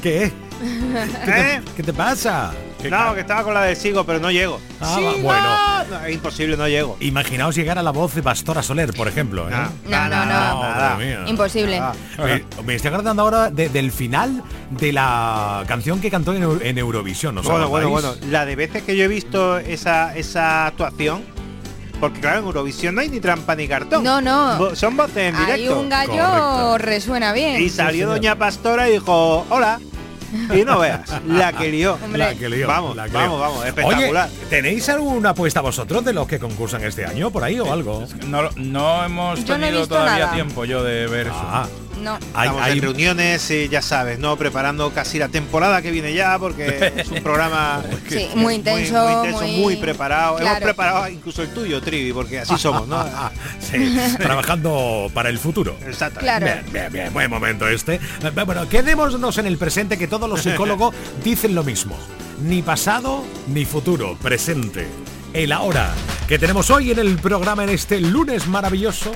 ¿Qué? 0.03 0.33
¿Qué 1.25 1.33
te, 1.33 1.63
qué 1.77 1.83
te 1.85 1.93
pasa? 1.93 2.51
¿Qué 2.83 2.91
No, 2.91 3.15
que 3.15 3.21
estaba 3.21 3.43
con 3.43 3.53
la 3.55 3.63
del 3.63 3.77
sigo, 3.77 4.05
pero 4.05 4.19
no 4.21 4.31
llego. 4.31 4.61
Ah, 4.81 4.99
bueno. 5.23 5.49
No, 6.01 6.07
es 6.07 6.15
imposible, 6.15 6.57
no 6.57 6.67
llego. 6.69 6.97
Imaginaos 7.01 7.55
llegar 7.55 7.79
a 7.79 7.83
la 7.83 7.91
voz 7.91 8.15
de 8.15 8.23
Pastora 8.23 8.63
Soler, 8.63 8.93
por 8.95 9.09
ejemplo. 9.09 9.49
¿eh? 9.49 9.53
No, 9.87 10.09
no, 10.09 10.27
no. 10.27 11.29
Imposible. 11.29 11.81
Me, 12.19 12.45
me 12.65 12.75
estoy 12.75 12.89
acordando 12.89 13.23
ahora 13.23 13.51
de- 13.51 13.69
del 13.69 13.93
final 13.93 14.43
de 14.71 14.93
la 14.93 15.65
canción 15.67 16.01
que 16.01 16.11
cantó 16.11 16.33
en, 16.35 16.43
Eu- 16.45 16.61
en 16.63 16.79
Eurovisión. 16.79 17.37
¿os 17.39 17.47
Bueno, 17.47 17.69
bueno, 17.69 17.91
bueno. 17.91 18.15
La 18.31 18.45
de 18.47 18.57
veces 18.57 18.83
que 18.83 18.97
yo 18.97 19.05
he 19.05 19.09
visto 19.09 19.59
esa, 19.59 20.17
esa 20.17 20.67
actuación, 20.67 21.23
porque 22.01 22.21
claro, 22.21 22.39
en 22.41 22.45
Eurovisión 22.47 22.95
no 22.95 23.01
hay 23.03 23.09
ni 23.11 23.21
trampa 23.21 23.55
ni 23.57 23.69
cartón. 23.69 24.03
No, 24.05 24.21
no. 24.21 24.75
Son 24.75 24.97
voces 24.97 25.35
en 25.35 25.37
directo. 25.37 25.81
un 25.81 25.89
gallo 25.89 26.79
resuena 26.79 27.33
bien. 27.33 27.61
Y 27.61 27.69
salió 27.69 28.09
Doña 28.09 28.37
Pastora 28.37 28.89
y 28.89 28.93
dijo, 28.93 29.45
hola. 29.51 29.81
Y 30.55 30.65
no 30.65 30.79
veas, 30.79 31.01
la 31.27 31.53
que 31.53 31.69
lió. 31.71 31.99
La 32.13 32.35
que 32.35 32.49
lió, 32.49 32.67
Vamos, 32.67 32.97
la 32.97 33.07
que 33.07 33.13
vamos, 33.13 33.31
lió. 33.31 33.39
vamos, 33.41 33.67
espectacular. 33.67 34.29
Oye, 34.29 34.47
¿tenéis 34.49 34.89
alguna 34.89 35.31
apuesta 35.31 35.61
vosotros 35.61 36.05
de 36.05 36.13
los 36.13 36.27
que 36.27 36.39
concursan 36.39 36.83
este 36.85 37.05
año 37.05 37.31
por 37.31 37.43
ahí 37.45 37.59
o 37.61 37.73
algo? 37.73 38.05
No, 38.27 38.49
no 38.57 39.05
hemos 39.05 39.45
Yo 39.45 39.57
tenido 39.59 39.87
todavía 39.87 40.19
nada. 40.27 40.33
tiempo 40.33 40.65
yo 40.65 40.83
de 40.85 41.07
ver 41.07 41.27
eso. 41.29 41.69
Ah, 42.01 42.03
No. 42.03 42.17
Estamos 42.43 42.69
en 42.69 42.83
reuniones, 42.83 43.51
y 43.51 43.69
ya 43.69 43.83
sabes, 43.83 44.19
¿no? 44.19 44.37
Preparando 44.37 44.91
casi 44.93 45.19
la 45.19 45.29
temporada 45.29 45.83
que 45.83 45.91
viene 45.91 46.13
ya, 46.15 46.39
porque 46.39 46.93
es 46.97 47.09
un 47.09 47.23
programa 47.23 47.83
Sí, 48.09 48.29
muy 48.35 48.55
intenso, 48.55 48.95
muy, 49.05 49.13
intenso, 49.13 49.41
muy- 49.47 49.57
muy 49.61 49.77
preparado. 49.77 50.39
Hemos 50.41 50.59
preparado 50.61 51.09
incluso 51.09 51.43
el 51.43 51.51
tuyo, 51.51 51.81
Trivi, 51.81 52.13
porque 52.13 52.41
así 52.41 52.57
somos, 52.59 52.87
¿no? 52.89 53.05
Sí, 53.61 53.99
trabajando 54.19 55.09
para 55.15 55.29
el 55.29 55.39
futuro. 55.39 55.77
Exacto. 55.87 56.21
Claro. 56.21 56.47
Bien, 56.47 56.65
bien, 56.73 56.93
bien, 56.93 57.13
buen 57.13 57.31
momento 57.31 57.69
este. 57.69 57.95
Eh, 57.95 58.31
Bueno, 58.47 58.69
quedémonos 58.69 59.39
en 59.39 59.47
el 59.47 59.59
presente 59.59 59.97
que 59.99 60.09
todos 60.09 60.29
los 60.29 60.41
psicólogos 60.43 60.95
dicen 61.25 61.55
lo 61.55 61.63
mismo. 61.65 61.97
Ni 62.43 62.63
pasado 62.63 63.23
ni 63.49 63.65
futuro, 63.65 64.17
presente. 64.23 64.89
El 65.33 65.53
ahora 65.53 65.91
que 66.27 66.39
tenemos 66.39 66.71
hoy 66.71 66.91
en 66.91 66.99
el 66.99 67.17
programa 67.19 67.63
en 67.65 67.71
este 67.71 68.01
lunes 68.01 68.47
maravilloso. 68.49 69.13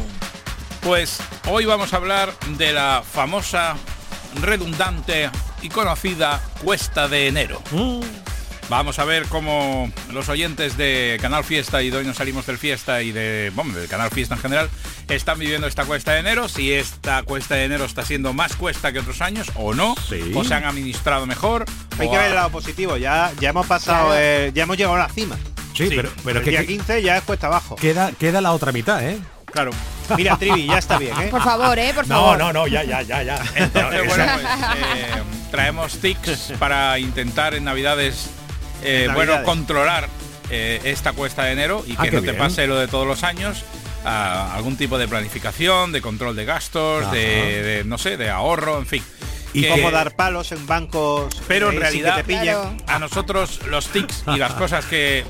Pues 0.85 1.19
hoy 1.49 1.65
vamos 1.65 1.93
a 1.95 1.97
hablar 1.97 2.33
de 2.59 2.73
la 2.73 3.03
famosa, 3.11 3.77
redundante 4.43 5.31
y 5.63 5.69
conocida 5.71 6.41
cuesta 6.63 7.09
de 7.09 7.29
enero. 7.29 7.63
Vamos 8.71 8.99
a 8.99 9.05
ver 9.05 9.27
cómo 9.27 9.91
los 10.13 10.29
oyentes 10.31 10.77
de 10.77 11.19
Canal 11.21 11.45
Fiesta 11.45 11.83
y 11.83 11.91
de 11.91 11.99
hoy 11.99 12.05
nos 12.07 12.17
salimos 12.17 12.47
del 12.47 12.57
Fiesta 12.59 13.03
y 13.03 13.13
de, 13.13 13.51
bueno, 13.55 13.75
del 13.75 13.89
Canal 13.89 14.11
Fiesta 14.11 14.35
en 14.37 14.41
general 14.41 14.71
están 15.09 15.39
viviendo 15.39 15.67
esta 15.67 15.85
cuesta 15.85 16.13
de 16.13 16.21
enero, 16.21 16.49
si 16.49 16.73
esta 16.73 17.23
cuesta 17.25 17.57
de 17.57 17.65
enero 17.65 17.85
está 17.85 18.05
siendo 18.05 18.33
más 18.33 18.57
cuesta 18.57 18.91
que 18.93 19.01
otros 19.01 19.21
años 19.21 19.51
o 19.55 19.75
no, 19.75 19.95
o 20.35 20.45
se 20.45 20.55
han 20.55 20.65
administrado 20.65 21.27
mejor. 21.27 21.67
Hay 21.99 22.09
que 22.09 22.17
ha- 22.17 22.21
ver 22.21 22.29
el 22.31 22.35
lado 22.37 22.51
positivo, 22.51 22.97
ya, 22.97 23.33
ya 23.39 23.51
hemos 23.51 23.67
pasado, 23.67 24.07
Claro. 24.09 24.21
eh, 24.21 24.51
ya 24.55 24.63
hemos 24.63 24.77
llegado 24.79 24.97
a 24.97 25.01
la 25.01 25.09
cima. 25.11 25.37
Sí, 25.75 25.87
pero, 25.89 26.11
pero 26.25 26.39
el 26.39 26.45
que, 26.45 26.51
día 26.51 26.61
que- 26.61 26.67
15 26.67 27.03
ya 27.03 27.17
es 27.19 27.23
cuesta 27.25 27.49
abajo. 27.49 27.77
queda, 27.77 28.13
queda 28.13 28.41
la 28.41 28.53
otra 28.53 28.73
mitad, 28.73 29.03
¿eh? 29.07 29.19
Claro. 29.47 29.73
Mira, 30.17 30.37
Trivi, 30.37 30.67
ya 30.67 30.79
está 30.79 30.99
bien, 30.99 31.19
¿eh? 31.21 31.29
Por 31.31 31.43
favor, 31.43 31.79
eh, 31.79 31.93
por 31.95 32.07
No, 32.09 32.15
favor. 32.17 32.39
no, 32.39 32.53
no, 32.53 32.67
ya, 32.67 32.83
ya, 32.85 33.03
ya, 33.03 33.23
ya. 33.23 33.37
Entonces, 33.55 34.07
bueno, 34.07 34.25
pues, 34.35 34.47
eh, 34.97 35.23
traemos 35.51 35.99
tics 36.01 36.53
para 36.59 36.99
intentar 36.99 37.55
en 37.55 37.65
Navidades, 37.65 38.31
eh, 38.83 39.05
En 39.09 39.15
bueno, 39.15 39.33
Navidades. 39.33 39.45
controlar 39.47 40.09
eh, 40.51 40.81
esta 40.85 41.13
cuesta 41.13 41.45
de 41.45 41.53
enero 41.53 41.85
y 41.87 41.95
Ah, 41.99 42.03
que 42.03 42.11
no 42.13 42.23
te 42.23 42.35
pase 42.35 42.67
lo 42.67 42.77
de 42.79 42.87
todos 42.89 43.07
los 43.07 43.23
años. 43.23 43.65
ah, 44.05 44.53
algún 44.55 44.77
tipo 44.77 44.99
de 44.99 45.09
planificación, 45.09 45.91
de 45.91 46.03
control 46.03 46.37
de 46.37 46.45
gastos, 46.45 47.11
de, 47.11 47.63
de, 47.63 47.85
no 47.85 47.97
sé, 47.97 48.19
de 48.19 48.29
ahorro, 48.29 48.79
en 48.79 48.85
fin. 48.87 49.03
Y 49.55 49.63
Que- 49.63 49.69
cómo 49.71 49.91
dar 49.91 50.15
palos 50.15 50.53
en 50.53 50.67
bancos. 50.67 51.35
pero 51.49 51.71
en 51.71 51.81
realidad 51.81 52.17
que 52.17 52.23
te 52.25 52.27
pillen. 52.27 52.43
Claro. 52.55 52.77
a 52.87 52.99
nosotros 52.99 53.61
los 53.69 53.87
tics 53.89 54.25
y 54.27 54.37
las 54.37 54.53
cosas 54.61 54.85
que 54.85 55.25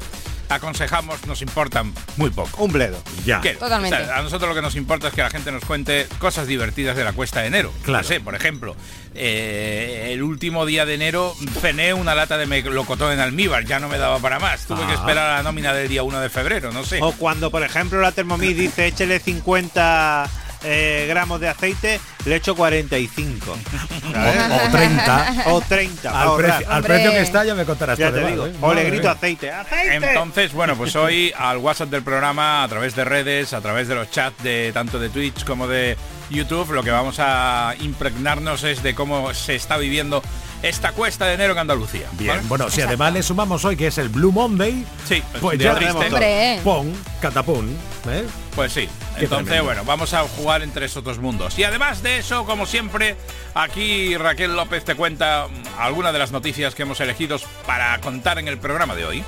aconsejamos 0.49 1.27
nos 1.27 1.43
importan 1.43 1.93
muy 2.17 2.31
poco. 2.31 2.63
Un 2.65 2.73
bledo. 2.73 3.03
Ya. 3.25 3.41
¿Qué? 3.41 3.51
Totalmente. 3.55 3.97
O 3.97 4.05
sea, 4.05 4.19
a 4.19 4.23
nosotros 4.23 4.49
lo 4.49 4.55
que 4.55 4.63
nos 4.63 4.77
importa 4.77 5.09
es 5.09 5.15
que 5.15 5.23
la 5.23 5.31
gente 5.31 5.51
nos 5.53 5.65
cuente 5.65 6.07
cosas 6.19 6.47
divertidas 6.47 6.97
de 6.97 7.05
la 7.05 7.13
cuesta 7.13 7.41
de 7.41 7.47
enero. 7.49 7.73
Claro. 7.85 8.03
No 8.03 8.09
sé, 8.09 8.21
por 8.21 8.35
ejemplo, 8.35 8.77
eh, 9.15 10.11
el 10.13 10.23
último 10.23 10.67
día 10.67 10.85
de 10.87 10.95
enero 10.95 11.35
cené 11.61 11.95
una 11.95 12.15
lata 12.15 12.37
de 12.39 12.47
melocotón 12.47 13.13
en 13.13 13.21
almíbar, 13.21 13.65
ya 13.65 13.79
no 13.81 13.89
me 13.89 13.99
daba 13.99 14.19
para 14.19 14.39
más. 14.39 14.67
Tuve 14.67 14.87
que 14.87 14.93
Ah. 14.93 14.95
esperar 14.95 15.31
a 15.31 15.37
la 15.37 15.43
nómina 15.43 15.73
del 15.73 15.89
día 15.89 16.03
1 16.03 16.21
de 16.21 16.29
febrero, 16.31 16.73
no 16.73 16.85
sé. 16.85 16.99
O 17.03 17.13
cuando, 17.13 17.51
por 17.51 17.63
ejemplo, 17.63 18.01
la 18.01 18.13
Thermomix 18.13 18.57
dice 18.57 18.87
échele 18.87 19.19
50 19.21 20.29
eh, 20.65 21.07
gramos 21.09 21.41
de 21.41 21.49
aceite, 21.49 22.01
le 22.25 22.37
echo 22.37 22.55
45. 22.55 23.53
O, 23.53 24.67
o 24.67 24.71
30. 24.71 25.35
O 25.47 25.61
30. 25.61 26.11
para 26.13 26.23
Al, 26.31 26.37
precio, 26.37 26.71
al 26.71 26.77
Hombre. 26.79 26.95
precio 26.95 27.11
que 27.13 27.21
está 27.21 27.45
ya 27.45 27.55
me 27.55 27.65
contarás 27.65 27.99
Ya 27.99 28.07
por 28.07 28.15
te 28.15 28.21
demás, 28.21 28.33
digo. 28.33 28.47
¿eh? 28.47 28.53
O 28.61 28.75
le 28.75 28.85
grito 28.85 29.11
aceite. 29.11 29.51
¡Aceite! 29.51 29.95
Entonces, 29.97 30.53
bueno, 30.53 30.77
pues 30.77 30.95
hoy 30.97 31.33
al 31.37 31.59
WhatsApp 31.59 31.91
del 31.91 32.03
programa, 32.03 32.63
a 32.63 32.69
través 32.69 32.95
de 32.97 33.05
redes, 33.05 33.53
a 33.53 33.61
través 33.61 33.89
de 33.89 33.95
los 33.95 34.11
chats 34.11 34.43
de 34.43 34.71
tanto 34.73 34.99
de 34.99 35.09
Twitch 35.11 35.45
como 35.45 35.67
de 35.67 35.97
YouTube, 36.31 36.73
lo 36.73 36.83
que 36.83 36.91
vamos 36.91 37.17
a 37.19 37.75
impregnarnos 37.81 38.65
es 38.65 38.83
de 38.83 38.95
cómo 38.95 39.33
se 39.35 39.55
está 39.55 39.77
viviendo 39.77 40.23
esta 40.63 40.93
cuesta 40.93 41.27
de 41.27 41.35
enero 41.35 41.53
en 41.53 41.59
Andalucía. 41.59 42.07
Bien, 42.13 42.29
¿vale? 42.37 42.43
bueno, 42.49 42.71
si 42.71 42.81
además 42.81 43.13
le 43.13 43.23
sumamos 43.23 43.65
hoy 43.67 43.77
que 43.77 43.89
es 43.89 43.99
el 43.99 44.09
Blue 44.09 44.33
Monday, 44.33 44.85
Sí, 45.07 45.23
pues 45.41 45.59
ya 45.59 45.77
eh. 46.21 46.61
pon, 46.65 46.91
catapún, 47.21 47.77
¿eh? 48.09 48.25
Pues 48.55 48.73
sí. 48.73 48.89
Qué 49.19 49.25
Entonces, 49.25 49.47
tremendo. 49.47 49.65
bueno, 49.65 49.85
vamos 49.85 50.15
a 50.15 50.23
jugar 50.23 50.63
entre 50.63 50.87
esos 50.87 51.03
dos 51.03 51.19
mundos. 51.19 51.59
Y 51.59 51.65
además 51.65 52.03
de 52.03 52.19
eso, 52.19 52.45
como 52.45 52.67
siempre, 52.67 53.17
aquí 53.55 54.17
Raquel 54.17 54.55
López 54.55 54.85
te 54.85 54.95
cuenta 54.95 55.47
algunas 55.79 56.13
de 56.13 56.19
las 56.21 56.31
noticias 56.33 56.75
que 56.75 56.83
hemos 56.83 57.01
elegido 57.01 57.37
para 57.67 58.01
contar 58.01 58.39
en 58.39 58.47
el 58.49 58.59
programa 58.59 58.95
de 58.95 59.05
hoy. 59.07 59.25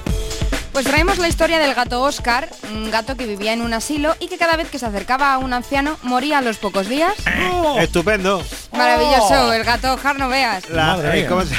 Pues 0.73 0.85
traemos 0.85 1.17
la 1.17 1.27
historia 1.29 1.59
del 1.59 1.75
gato 1.75 2.03
Oscar, 2.03 2.51
un 2.71 2.91
gato 2.91 3.17
que 3.17 3.27
vivía 3.27 3.55
en 3.55 3.63
un 3.63 3.73
asilo 3.73 4.15
y 4.21 4.29
que 4.29 4.37
cada 4.37 4.57
vez 4.57 4.69
que 4.69 4.79
se 4.79 4.85
acercaba 4.85 5.33
a 5.33 5.39
un 5.39 5.55
anciano 5.55 5.97
moría 6.03 6.39
a 6.39 6.43
los 6.43 6.59
pocos 6.59 6.87
días. 6.87 7.15
Oh. 7.51 7.79
Estupendo. 7.81 8.43
Maravilloso, 8.73 9.55
el 9.55 9.65
gato 9.65 9.95
Oscar 9.95 10.19
no 10.19 10.29
veas. 10.29 10.69
La, 10.69 10.89
Madre 10.89 11.09
eh, 11.09 11.21
mía. 11.23 11.29
¿cómo 11.31 11.43
se- 11.45 11.57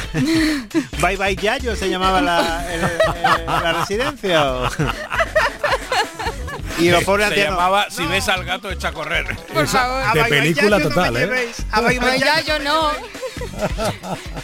Bye 1.01 1.17
bye 1.17 1.35
Yayo 1.35 1.75
se 1.75 1.89
llamaba 1.89 2.21
la, 2.21 2.65
el- 2.71 2.81
el- 2.83 3.45
la 3.47 3.73
residencia. 3.73 4.45
y 6.79 6.89
los 6.89 7.03
pobres 7.03 7.27
Se 7.27 7.33
ancianos. 7.33 7.57
llamaba 7.59 7.87
Si 7.89 8.05
ves 8.05 8.27
al 8.29 8.43
gato, 8.45 8.69
echa 8.71 8.89
a 8.89 8.91
correr. 8.93 9.35
Por 9.53 9.63
Esa- 9.65 9.79
favor. 9.79 10.03
"A 10.07 10.13
de 10.13 10.23
película 10.25 10.79
total, 10.79 11.13
me 11.13 11.19
¿eh? 11.19 11.25
llevéis, 11.25 11.55
a 11.71 11.81
Bye 11.81 11.99
Bye 11.99 12.09
Pero 12.11 12.25
ya 12.25 12.41
Yayo". 12.41 12.57
yo 12.57 12.63
no. 12.63 12.91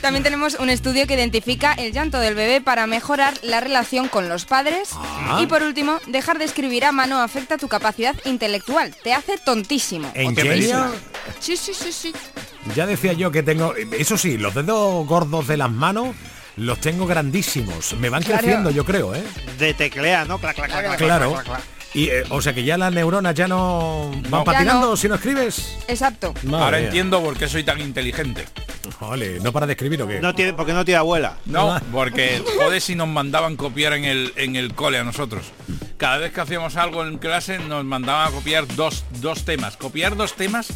También 0.01 0.23
tenemos 0.23 0.55
un 0.55 0.69
estudio 0.69 1.05
que 1.07 1.13
identifica 1.13 1.73
el 1.73 1.91
llanto 1.93 2.19
del 2.19 2.35
bebé 2.35 2.61
para 2.61 2.87
mejorar 2.87 3.33
la 3.43 3.59
relación 3.59 4.07
con 4.07 4.29
los 4.29 4.45
padres. 4.45 4.89
Ah. 4.95 5.39
Y 5.41 5.47
por 5.47 5.63
último, 5.63 5.99
dejar 6.07 6.39
de 6.39 6.45
escribir 6.45 6.85
a 6.85 6.91
mano 6.91 7.21
afecta 7.21 7.57
tu 7.57 7.67
capacidad 7.67 8.15
intelectual. 8.25 8.95
Te 9.03 9.13
hace 9.13 9.37
tontísimo. 9.37 10.11
¿En 10.13 10.35
serio? 10.35 10.93
Sí, 11.39 11.57
sí, 11.57 11.73
sí, 11.73 11.91
sí. 11.91 12.13
Ya 12.75 12.85
decía 12.85 13.13
yo 13.13 13.31
que 13.31 13.43
tengo, 13.43 13.73
eso 13.75 14.17
sí, 14.17 14.37
los 14.37 14.53
dedos 14.55 15.05
gordos 15.05 15.47
de 15.47 15.57
las 15.57 15.69
manos 15.69 16.15
los 16.55 16.79
tengo 16.79 17.05
grandísimos. 17.05 17.93
Me 17.93 18.09
van 18.09 18.23
Claro. 18.23 18.39
creciendo, 18.41 18.69
yo 18.71 18.85
creo, 18.85 19.13
¿eh? 19.15 19.23
De 19.59 19.73
teclea, 19.73 20.25
¿no? 20.25 20.37
Clac, 20.39 20.55
clac, 20.55 20.69
clac, 20.69 20.85
clac, 20.85 20.97
Claro. 20.97 21.41
Y, 21.93 22.07
eh, 22.09 22.23
o 22.29 22.41
sea 22.41 22.53
que 22.53 22.63
ya 22.63 22.75
las 22.77 22.91
neuronas 22.91 23.35
ya 23.35 23.47
no 23.47 24.09
van 24.29 24.31
No. 24.31 24.43
patinando 24.43 24.89
no. 24.91 24.97
si 24.97 25.07
no 25.07 25.15
escribes. 25.15 25.77
Exacto. 25.87 26.33
Madre 26.43 26.63
Ahora 26.65 26.77
mía. 26.79 26.87
entiendo 26.87 27.21
por 27.21 27.37
qué 27.37 27.47
soy 27.47 27.63
tan 27.63 27.79
inteligente. 27.79 28.45
Ole, 28.99 29.39
no 29.41 29.51
para 29.53 29.65
de 29.67 29.73
escribir 29.73 30.01
o 30.01 30.07
qué. 30.07 30.19
No 30.19 30.33
tiene, 30.33 30.53
porque 30.53 30.73
no 30.73 30.83
tiene 30.83 30.97
abuela. 30.97 31.37
No, 31.45 31.79
porque 31.91 32.41
joder 32.57 32.81
si 32.81 32.95
nos 32.95 33.07
mandaban 33.07 33.55
copiar 33.55 33.93
en 33.93 34.05
el, 34.05 34.33
en 34.37 34.55
el 34.55 34.73
cole 34.73 34.97
a 34.97 35.03
nosotros. 35.03 35.45
Cada 35.97 36.17
vez 36.17 36.33
que 36.33 36.41
hacíamos 36.41 36.75
algo 36.77 37.05
en 37.05 37.17
clase 37.17 37.59
nos 37.59 37.85
mandaban 37.85 38.27
a 38.27 38.31
copiar 38.31 38.65
dos, 38.75 39.05
dos 39.21 39.45
temas. 39.45 39.77
Copiar 39.77 40.15
dos 40.15 40.33
temas 40.33 40.67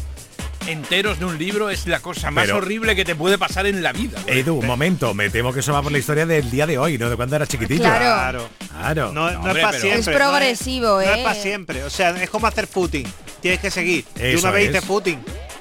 enteros 0.70 1.18
de 1.18 1.24
un 1.24 1.38
libro 1.38 1.70
es 1.70 1.86
la 1.86 2.00
cosa 2.00 2.30
más 2.30 2.44
Pero- 2.46 2.58
horrible 2.58 2.94
que 2.96 3.04
te 3.04 3.14
puede 3.14 3.38
pasar 3.38 3.66
en 3.66 3.82
la 3.82 3.92
vida. 3.92 4.18
Edu, 4.26 4.54
un 4.58 4.66
momento, 4.66 5.14
me 5.14 5.30
temo 5.30 5.52
que 5.52 5.60
eso 5.60 5.72
va 5.72 5.82
por 5.82 5.92
la 5.92 5.98
historia 5.98 6.26
del 6.26 6.50
día 6.50 6.66
de 6.66 6.78
hoy, 6.78 6.98
¿no? 6.98 7.08
De 7.10 7.16
cuando 7.16 7.36
era 7.36 7.46
chiquitillo. 7.46 7.80
Claro. 7.82 8.04
Claro. 8.04 8.48
Claro. 8.70 9.12
No, 9.12 9.30
no 9.30 9.38
hombre, 9.40 9.60
es 9.60 9.66
para 9.66 9.78
siempre. 9.80 10.00
Es 10.00 10.06
no 10.08 10.12
progresivo, 10.14 10.86
No 10.88 11.00
¿eh? 11.00 11.12
es 11.16 11.24
para 11.24 11.34
siempre. 11.34 11.84
O 11.84 11.90
sea, 11.90 12.10
es 12.10 12.30
como 12.30 12.46
hacer 12.46 12.66
footing. 12.66 13.06
Tienes 13.40 13.60
que 13.60 13.70
seguir. 13.70 14.04
y 14.16 14.22
Eso 14.22 14.40
una 14.40 14.50
vez 14.50 14.66
es. 14.66 14.72
dices 14.72 14.84
footing. 14.86 15.18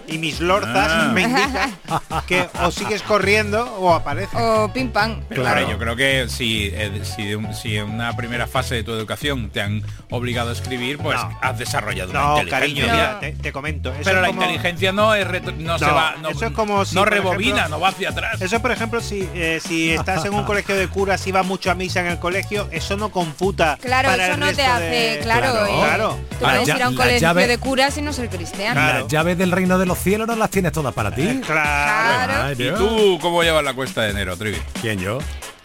Y 0.08 0.18
mis 0.18 0.40
lorzas 0.40 0.88
Ah. 0.90 1.12
me 1.14 1.22
indican 1.24 1.72
que 2.28 2.48
o 2.62 2.72
sigues 2.72 3.02
corriendo 3.02 3.64
o 3.80 3.94
aparece. 3.94 4.36
O 4.38 4.72
pim 4.74 4.90
pam. 4.92 5.22
Pero 5.30 5.44
hombre, 5.44 5.68
yo 5.70 5.78
creo 5.78 5.96
que 5.96 6.28
si, 6.30 6.68
eh, 6.74 7.02
si, 7.04 7.36
si 7.54 7.78
en 7.78 7.90
una 7.92 8.16
primera 8.16 8.48
fase 8.48 8.76
de 8.76 8.84
tu 8.84 8.92
educación 8.94 9.50
te 9.50 9.62
han 9.62 9.84
obligado 10.10 10.50
a 10.50 10.54
escribir, 10.54 10.98
pues 10.98 11.18
No. 11.18 11.38
has 11.42 11.58
desarrollado 11.58 12.14
No, 12.14 12.36
una 12.38 12.50
cariño, 12.50 12.84
mira, 12.84 13.20
te, 13.20 13.32
te 13.34 13.52
comento. 13.52 13.90
eso 13.92 14.02
Pero 14.04 14.18
es 14.18 14.22
la 14.22 14.28
como- 14.30 14.42
inteligencia 14.42 14.92
no 14.92 15.14
es 15.16 15.28
retro- 15.28 15.56
no, 15.58 15.78
se 15.80 15.86
va, 15.86 16.16
no, 16.22 16.30
eso 16.30 16.46
es 16.46 16.52
como 16.54 16.86
si, 16.86 16.96
no 16.96 17.06
rebobina, 17.06 17.58
ejemplo, 17.58 17.78
no 17.78 17.80
va 17.82 17.90
hacia 17.90 18.10
atrás. 18.10 18.42
Eso, 18.42 18.62
por 18.62 18.72
ejemplo, 18.72 19.02
si, 19.02 19.28
eh, 19.34 19.60
si 19.66 19.92
estás 19.92 20.24
en 20.26 20.34
un 20.34 20.44
colegio 20.46 20.76
de 20.76 20.88
curas 20.88 21.26
y 21.28 21.32
vas 21.32 21.46
mucho 21.46 21.72
a 21.72 21.76
misa 21.76 22.00
en 22.02 22.08
el 22.08 22.20
colegio, 22.20 22.68
eso 22.72 22.96
no 22.98 23.10
computa. 23.10 23.78
Claro, 23.82 24.10
para 24.10 24.26
eso 24.26 24.34
el 24.36 24.40
no 24.40 24.54
te 24.54 24.66
hace, 24.66 24.84
de- 24.84 25.20
claro. 25.22 25.52
Claro, 25.52 25.66
eh, 25.68 25.72
claro. 25.80 26.18
Tú 26.40 26.46
La 26.46 26.50
puedes 26.52 26.68
ya- 26.68 26.76
ir 26.78 26.84
a 26.84 26.90
un 26.90 26.96
la 26.96 27.04
colegio 27.04 27.20
llave- 27.28 27.48
de 27.48 27.58
curas 27.58 27.98
y 27.98 28.02
no 28.02 28.14
ser 28.14 28.30
cristiano. 28.30 28.80
Las 28.80 29.08
llaves 29.08 29.38
del 29.38 29.52
reino 29.52 29.78
de 29.78 29.86
los 29.86 29.97
cielos 30.00 30.28
no 30.28 30.36
las 30.36 30.50
tienes 30.50 30.72
todas 30.72 30.94
para 30.94 31.14
ti. 31.14 31.42
Claro. 31.46 32.52
¿Y 32.52 32.72
tú 32.72 33.20
cómo 33.22 33.44
llevas 33.44 33.64
la 33.64 33.74
cuesta 33.74 34.04
de 34.04 34.12
enero, 34.12 34.38
Trivi? 34.38 34.58
¿Quién 34.82 35.00
yo? 35.00 35.20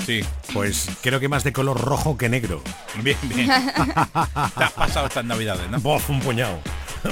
Sí. 0.05 0.25
Pues 0.53 0.89
creo 1.01 1.21
que 1.21 1.29
más 1.29 1.45
de 1.45 1.53
color 1.53 1.81
rojo 1.81 2.17
que 2.19 2.29
negro. 2.29 2.61
Bien, 3.03 3.17
bien. 3.23 3.47
Te 4.59 4.65
has 4.65 4.73
pasado 4.73 5.07
estas 5.07 5.25
navidades, 5.25 5.69
¿no? 5.71 5.79
Bof, 5.81 6.11
un 6.11 6.21
puñado. 6.21 6.59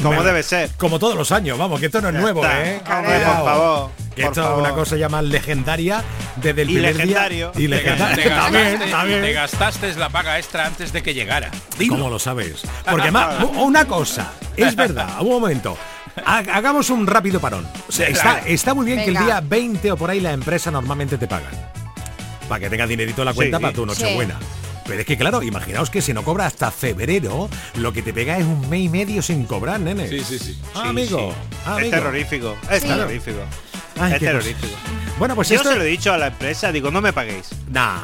Como 0.03 0.23
debe 0.23 0.43
ser. 0.43 0.71
Como 0.77 0.99
todos 1.01 1.17
los 1.17 1.33
años, 1.33 1.59
vamos, 1.59 1.81
que 1.81 1.87
esto 1.87 2.01
no 2.01 2.09
es 2.09 2.15
Ya 2.15 2.21
nuevo, 2.21 2.45
está. 2.45 2.65
¿eh? 2.65 2.81
Hombre, 2.89 3.19
por 3.25 3.45
favor, 3.45 3.91
Que 4.15 4.23
por 4.23 4.31
esto 4.33 4.53
es 4.53 4.59
una 4.59 4.71
cosa 4.73 4.97
ya 4.97 5.09
más 5.09 5.25
legendaria 5.25 6.03
desde 6.37 6.63
el 6.63 6.71
Y 6.71 6.75
primer 6.75 6.95
legendario. 6.97 7.51
día. 7.53 7.65
Y 7.65 7.69
legendario. 7.69 8.23
te 8.25 8.29
También, 8.31 8.65
gastaste, 8.73 8.91
también. 8.91 9.23
te 9.23 9.33
gastaste 9.33 9.95
la 9.95 10.09
paga 10.09 10.39
extra 10.39 10.67
antes 10.67 10.93
de 10.93 11.03
que 11.03 11.13
llegara. 11.15 11.51
¿Cómo 11.89 12.09
lo 12.09 12.19
sabes? 12.21 12.63
Porque 12.85 13.03
además, 13.03 13.35
una 13.57 13.85
cosa, 13.85 14.33
es 14.57 14.75
verdad, 14.77 15.21
un 15.21 15.29
momento. 15.29 15.77
Ha- 16.25 16.39
Hagamos 16.39 16.91
un 16.91 17.07
rápido 17.07 17.41
parón. 17.41 17.67
O 17.89 17.93
sea, 17.93 18.09
está, 18.09 18.41
está 18.47 18.75
muy 18.75 18.87
bien 18.87 18.99
que 18.99 19.11
el 19.11 19.17
día 19.19 19.41
20 19.41 19.93
o 19.93 19.97
por 19.97 20.11
ahí 20.11 20.21
la 20.21 20.33
empresa 20.33 20.71
normalmente 20.71 21.17
te 21.19 21.27
pagan. 21.27 21.53
Para 22.49 22.61
que 22.61 22.71
tengas 22.71 22.89
dinerito 22.89 23.23
en 23.23 23.27
la 23.27 23.35
cuenta 23.35 23.59
Sí. 23.59 23.63
para 23.63 23.75
tu 23.75 23.87
Nochebuena. 23.87 24.37
Pero 24.87 25.01
es 25.01 25.07
que 25.07 25.17
claro, 25.17 25.43
imaginaos 25.43 25.89
que 25.89 26.03
si 26.03 26.13
no 26.13 26.25
cobra 26.25 26.47
hasta 26.47 26.71
febrero, 26.73 27.49
lo 27.77 27.93
que 27.93 28.03
te 28.03 28.13
pega 28.13 28.39
es 28.39 28.45
un 28.45 28.69
mes 28.69 28.81
y 28.81 28.89
medio 28.89 29.23
sin 29.23 29.45
cobrar, 29.47 29.79
nene. 29.79 30.09
Sí, 30.09 30.21
sí, 30.25 30.39
sí. 30.39 30.59
Ah, 30.75 30.81
Sí, 30.83 30.89
amigo, 30.89 31.35
sí. 31.79 31.85
Es 31.85 31.91
terrorífico. 31.91 32.57
Es 32.69 32.83
Sí. 32.83 32.89
terrorífico. 32.89 33.39
Ay, 34.01 34.15
es 34.15 34.19
terrorífico. 34.19 34.75
Bueno, 35.19 35.37
pues 35.37 35.49
Yo 35.51 35.57
esto... 35.57 35.69
se 35.71 35.77
lo 35.77 35.83
he 35.85 35.87
dicho 35.87 36.13
a 36.13 36.19
la 36.19 36.29
empresa, 36.29 36.73
digo, 36.73 36.91
no 36.91 37.01
me 37.01 37.13
paguéis. 37.13 37.51
Nah. 37.71 37.99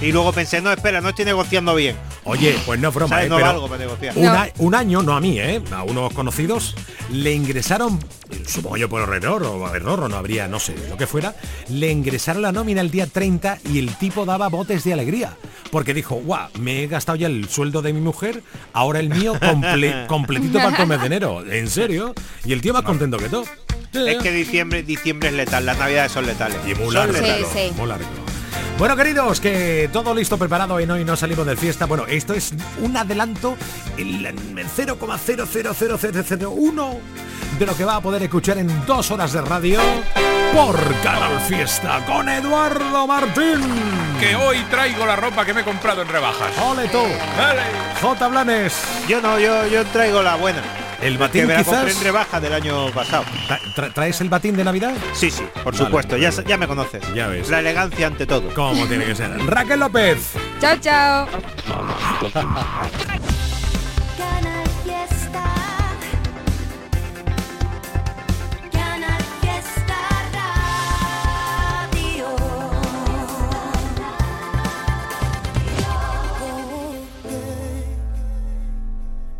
Y 0.00 0.12
luego 0.12 0.32
pensé, 0.32 0.60
no, 0.60 0.70
espera, 0.72 1.00
no 1.00 1.08
estoy 1.08 1.24
negociando 1.24 1.74
bien. 1.74 1.96
Oye, 2.24 2.56
pues 2.66 2.78
no 2.78 2.90
es 2.90 2.94
broma, 2.94 3.16
¿Sabes? 3.16 3.26
¿eh? 3.26 3.28
No 3.30 3.36
pero 3.36 3.46
valgo 3.48 3.68
para 3.68 3.78
negociar. 3.84 4.16
un, 4.16 4.24
No. 4.24 4.32
a- 4.32 4.48
un 4.58 4.74
año, 4.76 5.02
no 5.02 5.16
a 5.16 5.20
mí, 5.20 5.40
¿eh? 5.40 5.60
A 5.72 5.82
unos 5.82 6.12
conocidos, 6.12 6.76
le 7.10 7.32
ingresaron, 7.32 7.98
supongo 8.46 8.76
yo 8.76 8.88
por 8.88 9.02
error 9.12 9.42
o 9.42 9.74
error, 9.74 10.00
o 10.04 10.08
no 10.08 10.16
habría, 10.16 10.46
no 10.46 10.60
sé, 10.60 10.74
lo 10.88 10.96
que 10.96 11.06
fuera, 11.08 11.34
le 11.68 11.90
ingresaron 11.90 12.42
la 12.42 12.52
nómina 12.52 12.80
el 12.80 12.92
día 12.92 13.06
30 13.08 13.58
y 13.72 13.80
el 13.80 13.92
tipo 13.96 14.24
daba 14.24 14.48
botes 14.48 14.84
de 14.84 14.92
alegría. 14.92 15.36
Porque 15.72 15.94
dijo, 15.94 16.14
guau, 16.16 16.48
me 16.60 16.84
he 16.84 16.86
gastado 16.86 17.16
ya 17.16 17.26
el 17.26 17.48
sueldo 17.48 17.82
de 17.82 17.92
mi 17.92 18.00
mujer, 18.00 18.42
ahora 18.72 19.00
el 19.00 19.08
mío 19.10 19.34
comple- 19.34 20.06
completito 20.06 20.58
para 20.58 20.76
el 20.80 20.86
mes 20.86 21.00
de 21.00 21.06
enero. 21.06 21.44
¿En 21.44 21.68
serio? 21.68 22.14
Y 22.44 22.52
el 22.52 22.60
tío 22.60 22.72
más 22.72 22.82
contento 22.82 23.16
que 23.16 23.28
todo. 23.28 23.44
Es 23.94 24.18
que 24.22 24.30
diciembre, 24.30 24.82
diciembre 24.84 25.30
es 25.30 25.34
letal, 25.34 25.66
las 25.66 25.76
navidades 25.78 26.12
son 26.12 26.24
letales. 26.26 26.58
y 26.66 26.74
muy 26.76 26.84
Son 26.86 26.94
largo, 26.94 27.14
Sí, 27.14 27.20
letales. 27.20 27.48
sí. 27.52 27.72
muy 27.76 27.88
largo. 27.88 28.06
Bueno, 28.78 28.96
queridos, 28.96 29.40
que 29.40 29.90
todo 29.92 30.14
listo, 30.14 30.38
preparado 30.38 30.80
y 30.80 30.84
hoy 30.84 31.04
no 31.04 31.16
salimos 31.16 31.44
de 31.44 31.56
fiesta. 31.56 31.86
Bueno, 31.86 32.06
esto 32.06 32.32
es 32.32 32.54
un 32.80 32.96
adelanto, 32.96 33.56
el 33.96 34.24
0,0000001 34.24 36.98
de 37.58 37.66
lo 37.66 37.76
que 37.76 37.84
va 37.84 37.96
a 37.96 38.00
poder 38.00 38.22
escuchar 38.22 38.58
en 38.58 38.86
dos 38.86 39.10
horas 39.10 39.32
de 39.32 39.40
radio 39.40 39.80
por 40.54 40.76
Canal 41.02 41.40
Fiesta 41.40 42.06
con 42.06 42.28
Eduardo 42.28 43.08
Martín. 43.08 43.60
Que 44.20 44.36
hoy 44.36 44.58
traigo 44.70 45.04
la 45.04 45.16
ropa 45.16 45.44
que 45.44 45.52
me 45.52 45.62
he 45.62 45.64
comprado 45.64 46.02
en 46.02 46.08
rebajas. 46.08 46.56
¡Ole 46.64 46.86
tú! 46.86 47.02
Dale. 47.36 47.62
J. 48.00 48.28
Blanes. 48.28 48.80
Yo 49.08 49.20
no, 49.20 49.40
yo, 49.40 49.66
yo 49.66 49.84
traigo 49.86 50.22
la 50.22 50.36
buena. 50.36 50.62
El 51.00 51.12
Que 51.12 51.18
batín 51.18 51.42
compré 51.46 51.64
quizás... 51.64 51.96
en 51.96 52.02
rebaja 52.02 52.40
del 52.40 52.52
año 52.52 52.90
pasado. 52.90 53.24
Tra- 53.48 53.60
tra- 53.74 53.92
¿Traes 53.94 54.20
el 54.20 54.28
batín 54.28 54.56
de 54.56 54.64
Navidad? 54.64 54.94
Sí, 55.12 55.30
sí, 55.30 55.44
por 55.62 55.72
Vale, 55.72 55.84
supuesto. 55.84 56.16
Ya, 56.16 56.30
ya 56.30 56.56
me 56.56 56.66
conoces. 56.66 57.02
Ya 57.14 57.28
ves. 57.28 57.48
La 57.48 57.60
elegancia 57.60 58.08
ante 58.08 58.26
todo. 58.26 58.52
Como 58.54 58.86
tiene 58.86 59.04
que 59.04 59.14
ser. 59.14 59.30
Raquel 59.46 59.78
López. 59.80 60.32
Chao, 60.60 60.76
chao. 60.80 61.28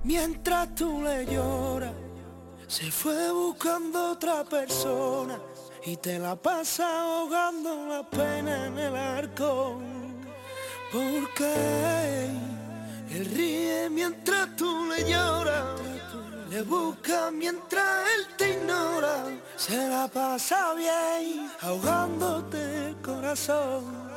Mientras 0.09 0.75
tú 0.75 1.03
le 1.03 1.27
lloras, 1.27 1.93
se 2.67 2.91
fue 2.91 3.31
buscando 3.31 4.13
otra 4.13 4.43
persona 4.43 5.39
y 5.85 5.99
te 5.99 6.19
la 6.19 6.35
pasa 6.35 7.03
ahogando 7.03 7.87
la 7.87 8.09
pena 8.09 8.69
en 8.69 8.79
el 8.79 8.97
arco. 8.97 9.79
Porque 10.91 12.25
él 13.11 13.25
ríe 13.35 13.91
mientras 13.91 14.57
tú 14.57 14.87
le 14.87 15.11
lloras, 15.11 15.79
le 16.49 16.63
busca 16.63 17.31
mientras 17.31 18.09
él 18.15 18.35
te 18.39 18.53
ignora. 18.53 19.27
Se 19.59 19.77
la 19.89 20.09
pasa 20.09 20.73
bien 20.73 21.51
ahogándote 21.61 22.89
el 22.89 22.97
corazón. 23.03 24.09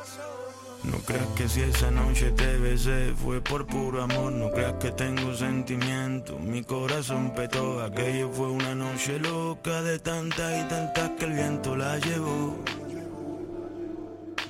No 0.84 0.98
creas 0.98 1.28
que 1.36 1.48
si 1.48 1.60
esa 1.60 1.92
noche 1.92 2.32
te 2.32 2.58
besé 2.58 3.14
fue 3.14 3.40
por 3.40 3.66
puro 3.66 4.02
amor, 4.02 4.32
no 4.32 4.50
creas 4.50 4.74
que 4.74 4.90
tengo 4.90 5.32
sentimiento, 5.32 6.38
mi 6.40 6.64
corazón 6.64 7.32
petó, 7.34 7.82
aquello 7.84 8.28
fue 8.32 8.50
una 8.50 8.74
noche 8.74 9.20
loca 9.20 9.80
de 9.82 10.00
tantas 10.00 10.64
y 10.64 10.68
tantas 10.68 11.10
que 11.10 11.24
el 11.26 11.32
viento 11.34 11.76
la 11.76 11.98
llevó. 11.98 12.56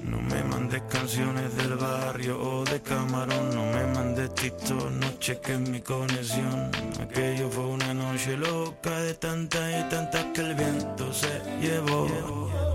No 0.05 0.23
me 0.23 0.43
mandes 0.45 0.83
canciones 0.89 1.55
del 1.55 1.77
barrio 1.77 2.41
o 2.41 2.65
de 2.65 2.81
camarón, 2.81 3.55
no 3.55 3.67
me 3.67 3.87
mandes 3.95 4.35
TikTok, 4.35 4.91
no 4.91 5.19
cheques 5.19 5.61
mi 5.61 5.83
conexión. 5.83 6.71
Aquello 7.01 7.51
fue 7.51 7.67
una 7.67 7.93
noche 7.93 8.39
loca 8.39 8.99
de 9.01 9.15
tantas 9.15 9.71
y 9.71 9.89
tantas 9.91 10.25
que 10.33 10.41
el 10.41 10.55
viento 10.55 11.13
se 11.13 11.41
llevó. 11.61 12.72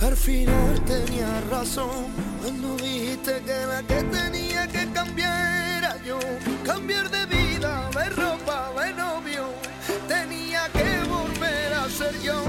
Al 0.00 0.16
final 0.16 0.80
tenía 0.84 1.40
razón 1.50 2.06
cuando 2.40 2.76
dijiste 2.76 3.42
que 3.44 3.66
la 3.66 3.82
que 3.82 4.02
tenía 4.04 4.66
que 4.68 4.86
cambiar 4.92 5.78
era 5.78 6.02
yo. 6.04 6.18
Cambiar 6.64 7.10
de 7.10 7.26
vida, 7.26 7.90
de 7.90 8.04
ropa, 8.10 8.70
de 8.80 8.92
novio. 8.94 9.46
Tenía 10.06 10.68
que 10.72 11.02
volver 11.08 11.74
a 11.74 11.88
ser 11.88 12.20
yo. 12.22 12.44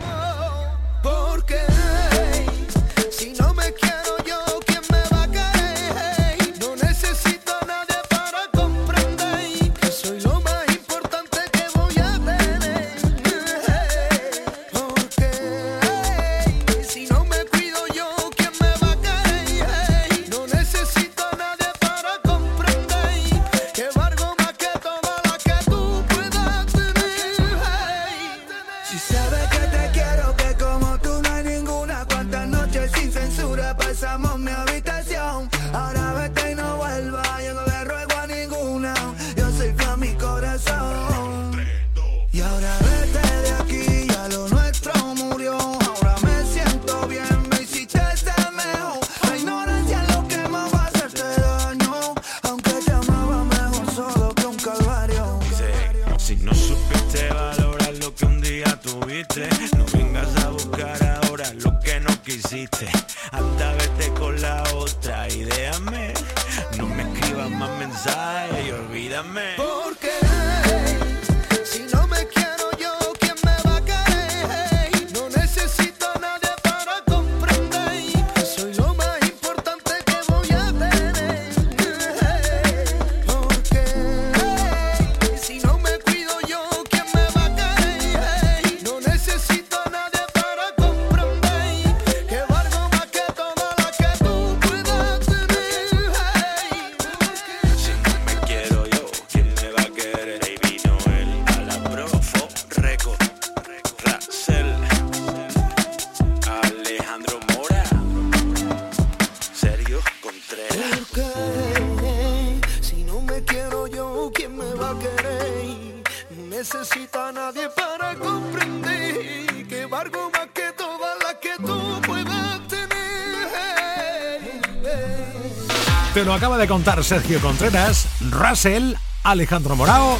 lo 126.29 126.35
acaba 126.35 126.59
de 126.59 126.67
contar 126.67 127.03
Sergio 127.03 127.41
Contreras, 127.41 128.05
Russell, 128.29 128.93
Alejandro 129.23 129.75
Morao, 129.75 130.15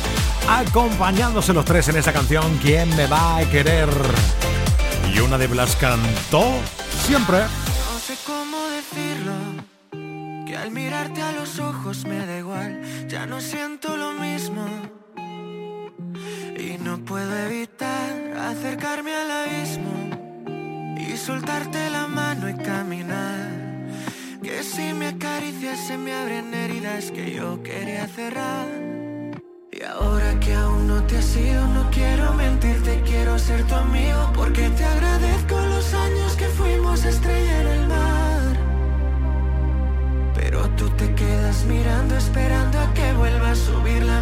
acompañándose 0.50 1.54
los 1.54 1.64
tres 1.66 1.88
en 1.90 1.98
esta 1.98 2.12
canción, 2.12 2.58
¿Quién 2.64 2.90
me 2.96 3.06
va 3.06 3.38
a 3.38 3.46
querer? 3.48 3.88
Y 5.14 5.20
una 5.20 5.38
de 5.38 5.46
Blas 5.46 5.76
cantó 5.76 6.44
siempre. 7.06 7.42
te 31.10 31.18
has 31.18 31.36
ido 31.36 31.66
no 31.68 31.90
quiero 31.90 32.34
mentirte, 32.36 33.02
quiero 33.04 33.40
ser 33.40 33.64
tu 33.64 33.74
amigo 33.74 34.32
porque 34.34 34.70
te 34.70 34.86
agradezco 34.86 35.60
los 35.60 35.94
años 35.94 36.34
que 36.36 36.46
fuimos 36.46 37.04
estrella 37.04 37.62
en 37.62 37.68
el 37.68 37.88
mar. 37.88 38.58
Pero 40.36 40.70
tú 40.78 40.90
te 40.92 41.14
quedas 41.16 41.66
mirando 41.66 42.16
esperando 42.16 42.80
a 42.80 42.94
que 42.94 43.14
vuelva 43.14 43.52
a 43.52 43.56
subir 43.56 44.04
la 44.04 44.22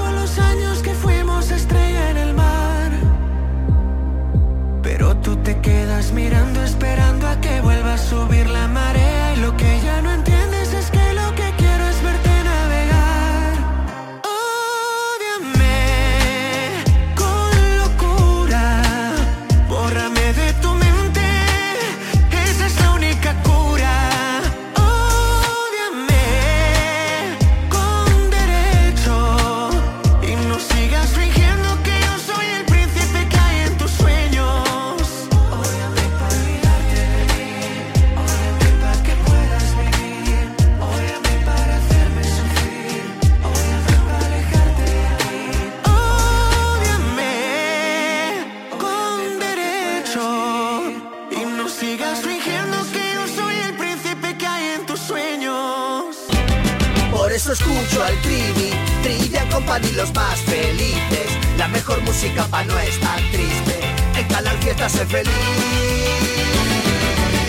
Tú 5.23 5.35
te 5.37 5.59
quedas 5.59 6.11
mirando 6.13 6.63
esperando 6.63 7.27
a 7.27 7.39
que 7.39 7.61
vuelva 7.61 7.93
a 7.93 7.97
subir 7.97 8.49
la 8.49 8.67
marea 8.67 9.35
y 9.35 9.39
lo 9.39 9.55
que 9.55 9.80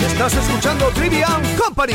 Estás 0.05 0.35
escuchando 0.35 0.89
Trivian 0.89 1.43
Company. 1.57 1.95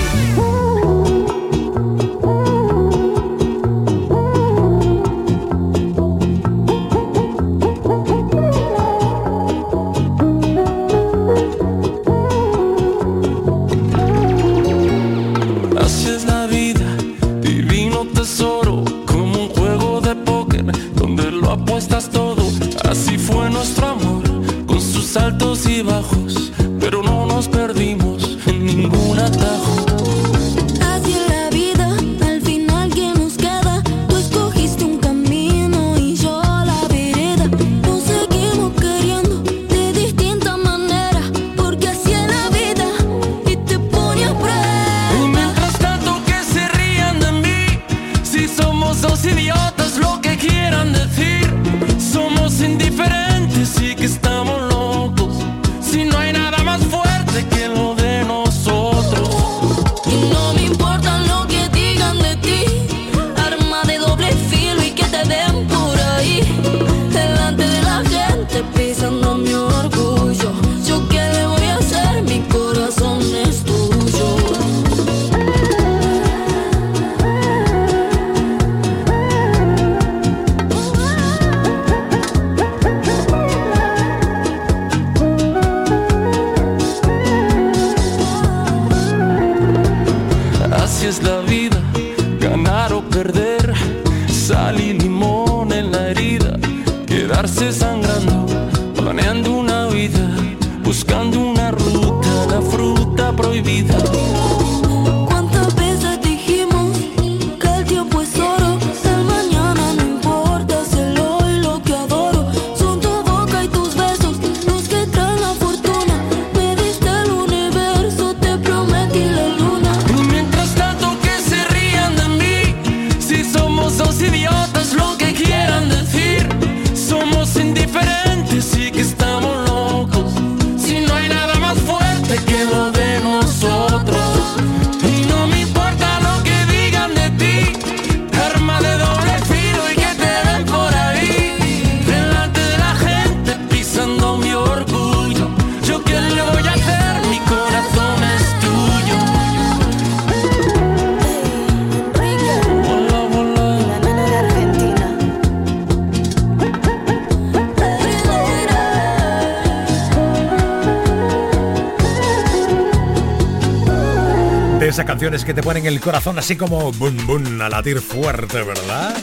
Corazón 166.07 166.39
así 166.39 166.55
como 166.55 166.93
bum 166.93 167.17
bum 167.27 167.61
a 167.61 167.67
latir 167.67 167.99
fuerte, 167.99 168.63
¿verdad? 168.63 169.13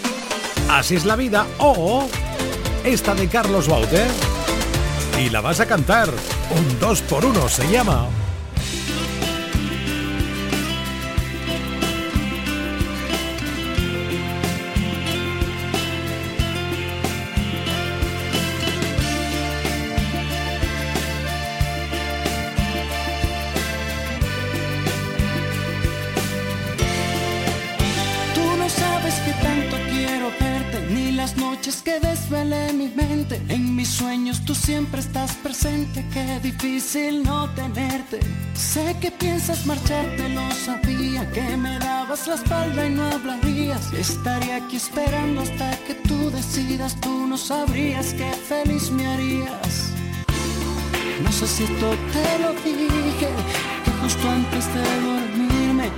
Así 0.69 0.97
es 0.97 1.07
la 1.07 1.17
vida 1.17 1.47
o 1.57 2.07
esta 2.85 3.15
de 3.15 3.27
Carlos 3.27 3.69
Baute 3.69 4.05
y 5.19 5.31
la 5.31 5.41
vas 5.41 5.61
a 5.61 5.67
cantar 5.67 6.11
un 6.11 6.81
2 6.81 7.01
por 7.03 7.25
1 7.25 7.49
se 7.49 7.67
llama. 7.71 8.07
Noches 32.01 32.01
que 32.01 32.07
desvelé 32.07 32.73
mi 32.73 32.89
mente. 32.89 33.41
En 33.49 33.75
mis 33.77 33.89
sueños 33.89 34.41
tú 34.45 34.55
siempre 34.55 35.01
estás 35.01 35.33
presente, 35.37 36.05
qué 36.13 36.41
difícil 36.41 37.23
no 37.23 37.49
tenerte. 37.51 38.21
Sé 38.55 38.97
que 39.01 39.11
piensas 39.11 39.67
marcharte, 39.67 40.29
lo 40.31 40.51
sabía, 40.53 41.31
que 41.33 41.57
me 41.57 41.79
dabas 41.79 42.27
la 42.27 42.35
espalda 42.35 42.87
y 42.87 42.91
no 42.91 43.05
hablarías. 43.05 43.93
Estaría 43.93 44.57
aquí 44.57 44.77
esperando 44.77 45.43
hasta 45.43 45.71
que 45.87 45.95
tú 45.95 46.31
decidas, 46.31 46.97
tú 47.01 47.27
no 47.27 47.37
sabrías 47.37 48.15
qué 48.15 48.33
feliz 48.33 48.91
me 48.91 49.07
harías. 49.07 49.91
No 51.23 51.33
sé 51.33 51.47
si 51.47 51.65
esto 51.65 51.91
te 52.13 52.39
lo 52.43 52.53
dije, 52.63 53.29
que 53.85 53.91
justo 54.03 54.31
antes 54.31 54.67
de 54.75 54.83
dormirme 55.01 55.91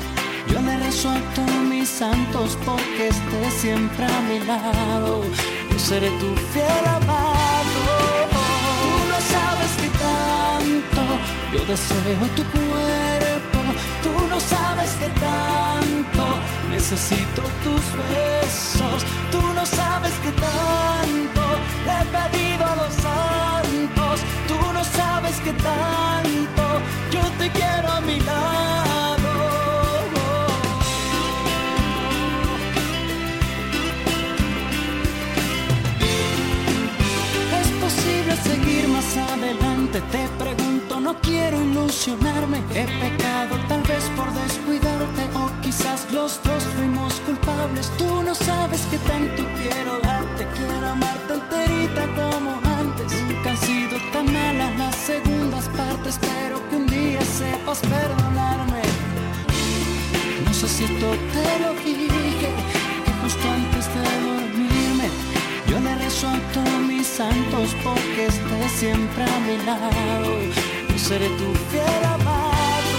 yo 0.48 0.60
le 0.60 0.72
a 0.72 1.34
todos 1.34 1.75
santos 1.86 2.58
porque 2.64 3.08
estés 3.08 3.54
siempre 3.54 4.04
a 4.04 4.20
mi 4.22 4.40
lado. 4.40 5.22
Yo 5.70 5.78
seré 5.78 6.10
tu 6.18 6.34
fiel 6.52 6.84
amado. 6.86 7.80
Tú 8.82 8.92
no 9.12 9.18
sabes 9.34 9.72
que 9.80 9.88
tanto 10.04 11.02
yo 11.52 11.64
deseo 11.64 12.26
tu 12.34 12.44
cuerpo. 12.56 13.58
Tú 14.02 14.12
no 14.28 14.40
sabes 14.40 14.90
que 15.00 15.08
tanto 15.20 16.24
necesito 16.70 17.42
tus 17.64 17.84
besos. 18.10 19.04
Tú 19.30 19.40
no 19.54 19.64
sabes 19.64 20.12
que 20.24 20.32
tanto 20.32 21.42
le 21.86 21.92
he 22.00 22.04
pedido 22.16 22.64
a 22.66 22.76
los 22.76 22.94
santos. 22.94 24.20
Tú 24.48 24.58
no 24.72 24.82
sabes 24.84 25.36
que 25.40 25.52
tanto 25.52 26.64
yo 27.12 27.22
te 27.38 27.50
quiero 27.50 27.88
a 27.92 28.00
mi 28.00 28.20
lado. 28.20 28.85
Adelante, 39.86 40.00
te 40.10 40.28
pregunto, 40.44 41.00
no 41.00 41.14
quiero 41.20 41.60
ilusionarme. 41.62 42.58
He 42.74 42.86
pecado 43.00 43.56
tal 43.68 43.82
vez 43.82 44.04
por 44.16 44.32
descuidarte 44.32 45.22
o 45.34 45.50
quizás 45.62 46.06
los 46.12 46.40
dos 46.42 46.62
fuimos 46.76 47.14
culpables. 47.26 47.90
Tú 47.98 48.22
no 48.22 48.34
sabes 48.34 48.80
que 48.90 48.98
tanto 48.98 49.44
quiero 49.56 49.98
darte, 50.00 50.46
quiero 50.54 50.86
amarte 50.88 51.34
enterita 51.34 52.06
como 52.14 52.50
antes. 52.80 53.12
Nunca 53.22 53.50
han 53.50 53.58
sido 53.58 53.98
tan 54.12 54.32
malas 54.32 54.78
las 54.78 54.96
segundas 54.96 55.68
partes, 55.76 56.14
espero 56.14 56.68
que 56.68 56.76
un 56.76 56.86
día 56.86 57.20
sepas 57.22 57.80
perdonarme. 57.80 58.82
No 60.44 60.54
sé 60.54 60.68
si 60.68 60.84
esto 60.84 61.10
te 61.32 61.60
lo 61.60 61.72
dije, 61.74 62.48
que 63.04 63.12
justo 63.22 63.48
antes 63.50 63.86
de 63.94 64.35
yo 65.76 65.82
le 65.82 65.94
rezo 65.96 66.28
a 66.28 66.78
mis 66.88 67.06
santos 67.06 67.76
porque 67.84 68.26
estés 68.26 68.72
siempre 68.72 69.22
a 69.24 69.38
mi 69.40 69.56
lado. 69.66 70.30
Yo 70.88 70.98
seré 70.98 71.28
tu 71.40 71.48
fiel 71.70 72.04
amado. 72.16 72.92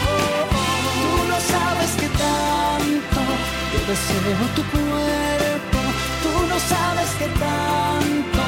Tú 1.01 1.11
no 1.31 1.37
sabes 1.53 1.91
que 1.99 2.07
tanto 2.23 3.21
yo 3.73 3.79
deseo 3.91 4.43
tu 4.57 4.63
cuerpo. 4.73 5.79
Tú 6.23 6.33
no 6.51 6.57
sabes 6.73 7.09
que 7.19 7.27
tanto 7.45 8.43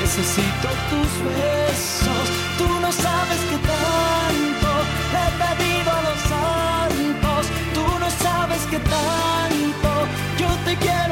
necesito 0.00 0.68
tus 0.90 1.10
besos. 1.28 2.24
Tú 2.58 2.68
no 2.80 2.90
sabes 2.90 3.40
que 3.50 3.58
tanto 3.74 4.70
he 5.20 5.28
pedido 5.42 5.90
a 5.98 6.02
los 6.08 6.20
santos. 6.32 7.42
Tú 7.76 7.84
no 8.02 8.08
sabes 8.24 8.62
que 8.70 8.78
tanto 8.78 9.90
yo 10.40 10.48
te 10.64 10.76
quiero 10.76 11.03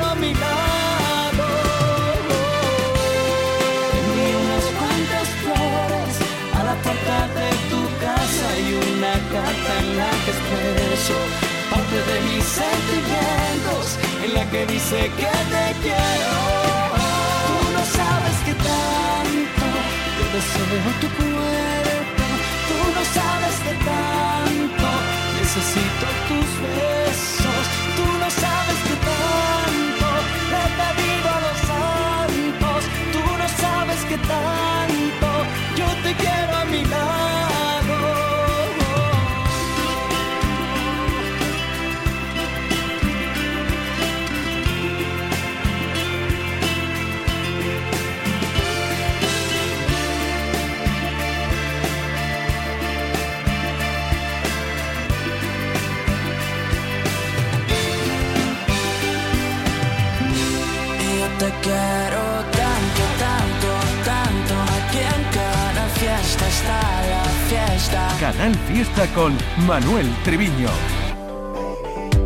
parte 11.71 11.97
de 12.11 12.17
mis 12.29 12.45
sentimientos, 12.45 13.85
en 14.25 14.35
la 14.35 14.45
que 14.51 14.67
dice 14.67 15.11
que 15.21 15.33
te 15.53 15.67
quiero. 15.83 16.35
Tú 17.49 17.57
no 17.77 17.83
sabes 17.99 18.37
que 18.47 18.55
tanto 18.55 19.67
yo 20.19 20.25
deseo 20.37 20.91
tu 21.03 21.09
cuerpo, 21.19 22.25
tú 22.69 22.79
no 22.97 23.03
sabes 23.19 23.57
que 23.65 23.75
tanto 23.91 24.89
necesito 25.39 26.07
tus 26.29 26.51
besos, 26.63 27.02
fiesta. 67.53 68.09
Canal 68.19 68.55
Fiesta 68.67 69.07
con 69.15 69.37
Manuel 69.67 70.09
Triviño. 70.25 70.69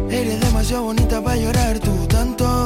Eres 0.09 0.41
demasiado 0.41 0.85
bonita 0.85 1.21
para 1.21 1.37
llorar 1.37 1.79
tú 1.81 2.07
tanto. 2.07 2.66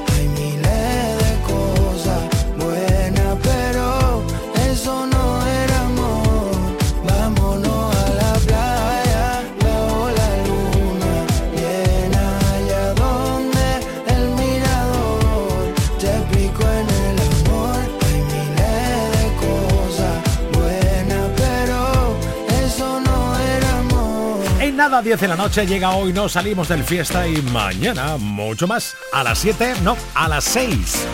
10 25.03 25.19
de 25.19 25.27
la 25.27 25.35
noche 25.35 25.65
llega 25.65 25.91
hoy 25.91 26.13
No 26.13 26.29
Salimos 26.29 26.67
del 26.67 26.83
Fiesta 26.83 27.27
y 27.27 27.41
mañana 27.41 28.17
mucho 28.17 28.67
más. 28.67 28.95
A 29.11 29.23
las 29.23 29.39
7, 29.39 29.73
no, 29.83 29.97
a 30.13 30.27
las 30.27 30.43
6. 30.43 31.07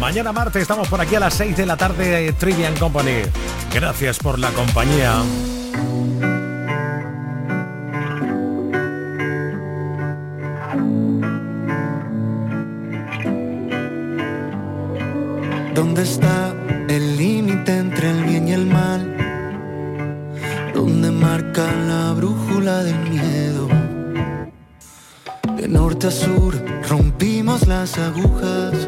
Mañana 0.00 0.32
martes 0.32 0.62
estamos 0.62 0.88
por 0.88 1.00
aquí 1.00 1.14
a 1.14 1.20
las 1.20 1.34
6 1.34 1.56
de 1.56 1.66
la 1.66 1.76
tarde 1.76 2.32
Trivian 2.32 2.76
Company. 2.76 3.22
Gracias 3.72 4.18
por 4.18 4.40
la 4.40 4.50
compañía. 4.50 5.22
¿Dónde 15.74 16.02
está? 16.02 16.61
la 21.60 22.14
brújula 22.14 22.82
del 22.82 22.98
miedo. 23.10 23.68
De 25.56 25.68
norte 25.68 26.06
a 26.06 26.10
sur 26.10 26.54
rompimos 26.88 27.66
las 27.66 27.98
agujas, 27.98 28.86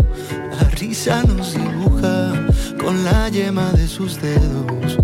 la 0.50 0.70
risa 0.70 1.22
nos 1.24 1.54
dibuja 1.54 2.32
con 2.80 3.04
la 3.04 3.28
yema 3.28 3.70
de 3.72 3.86
sus 3.86 4.20
dedos. 4.20 4.98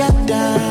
get 0.00 0.26
down 0.26 0.69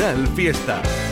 Canal 0.00 0.26
Fiesta. 0.28 1.09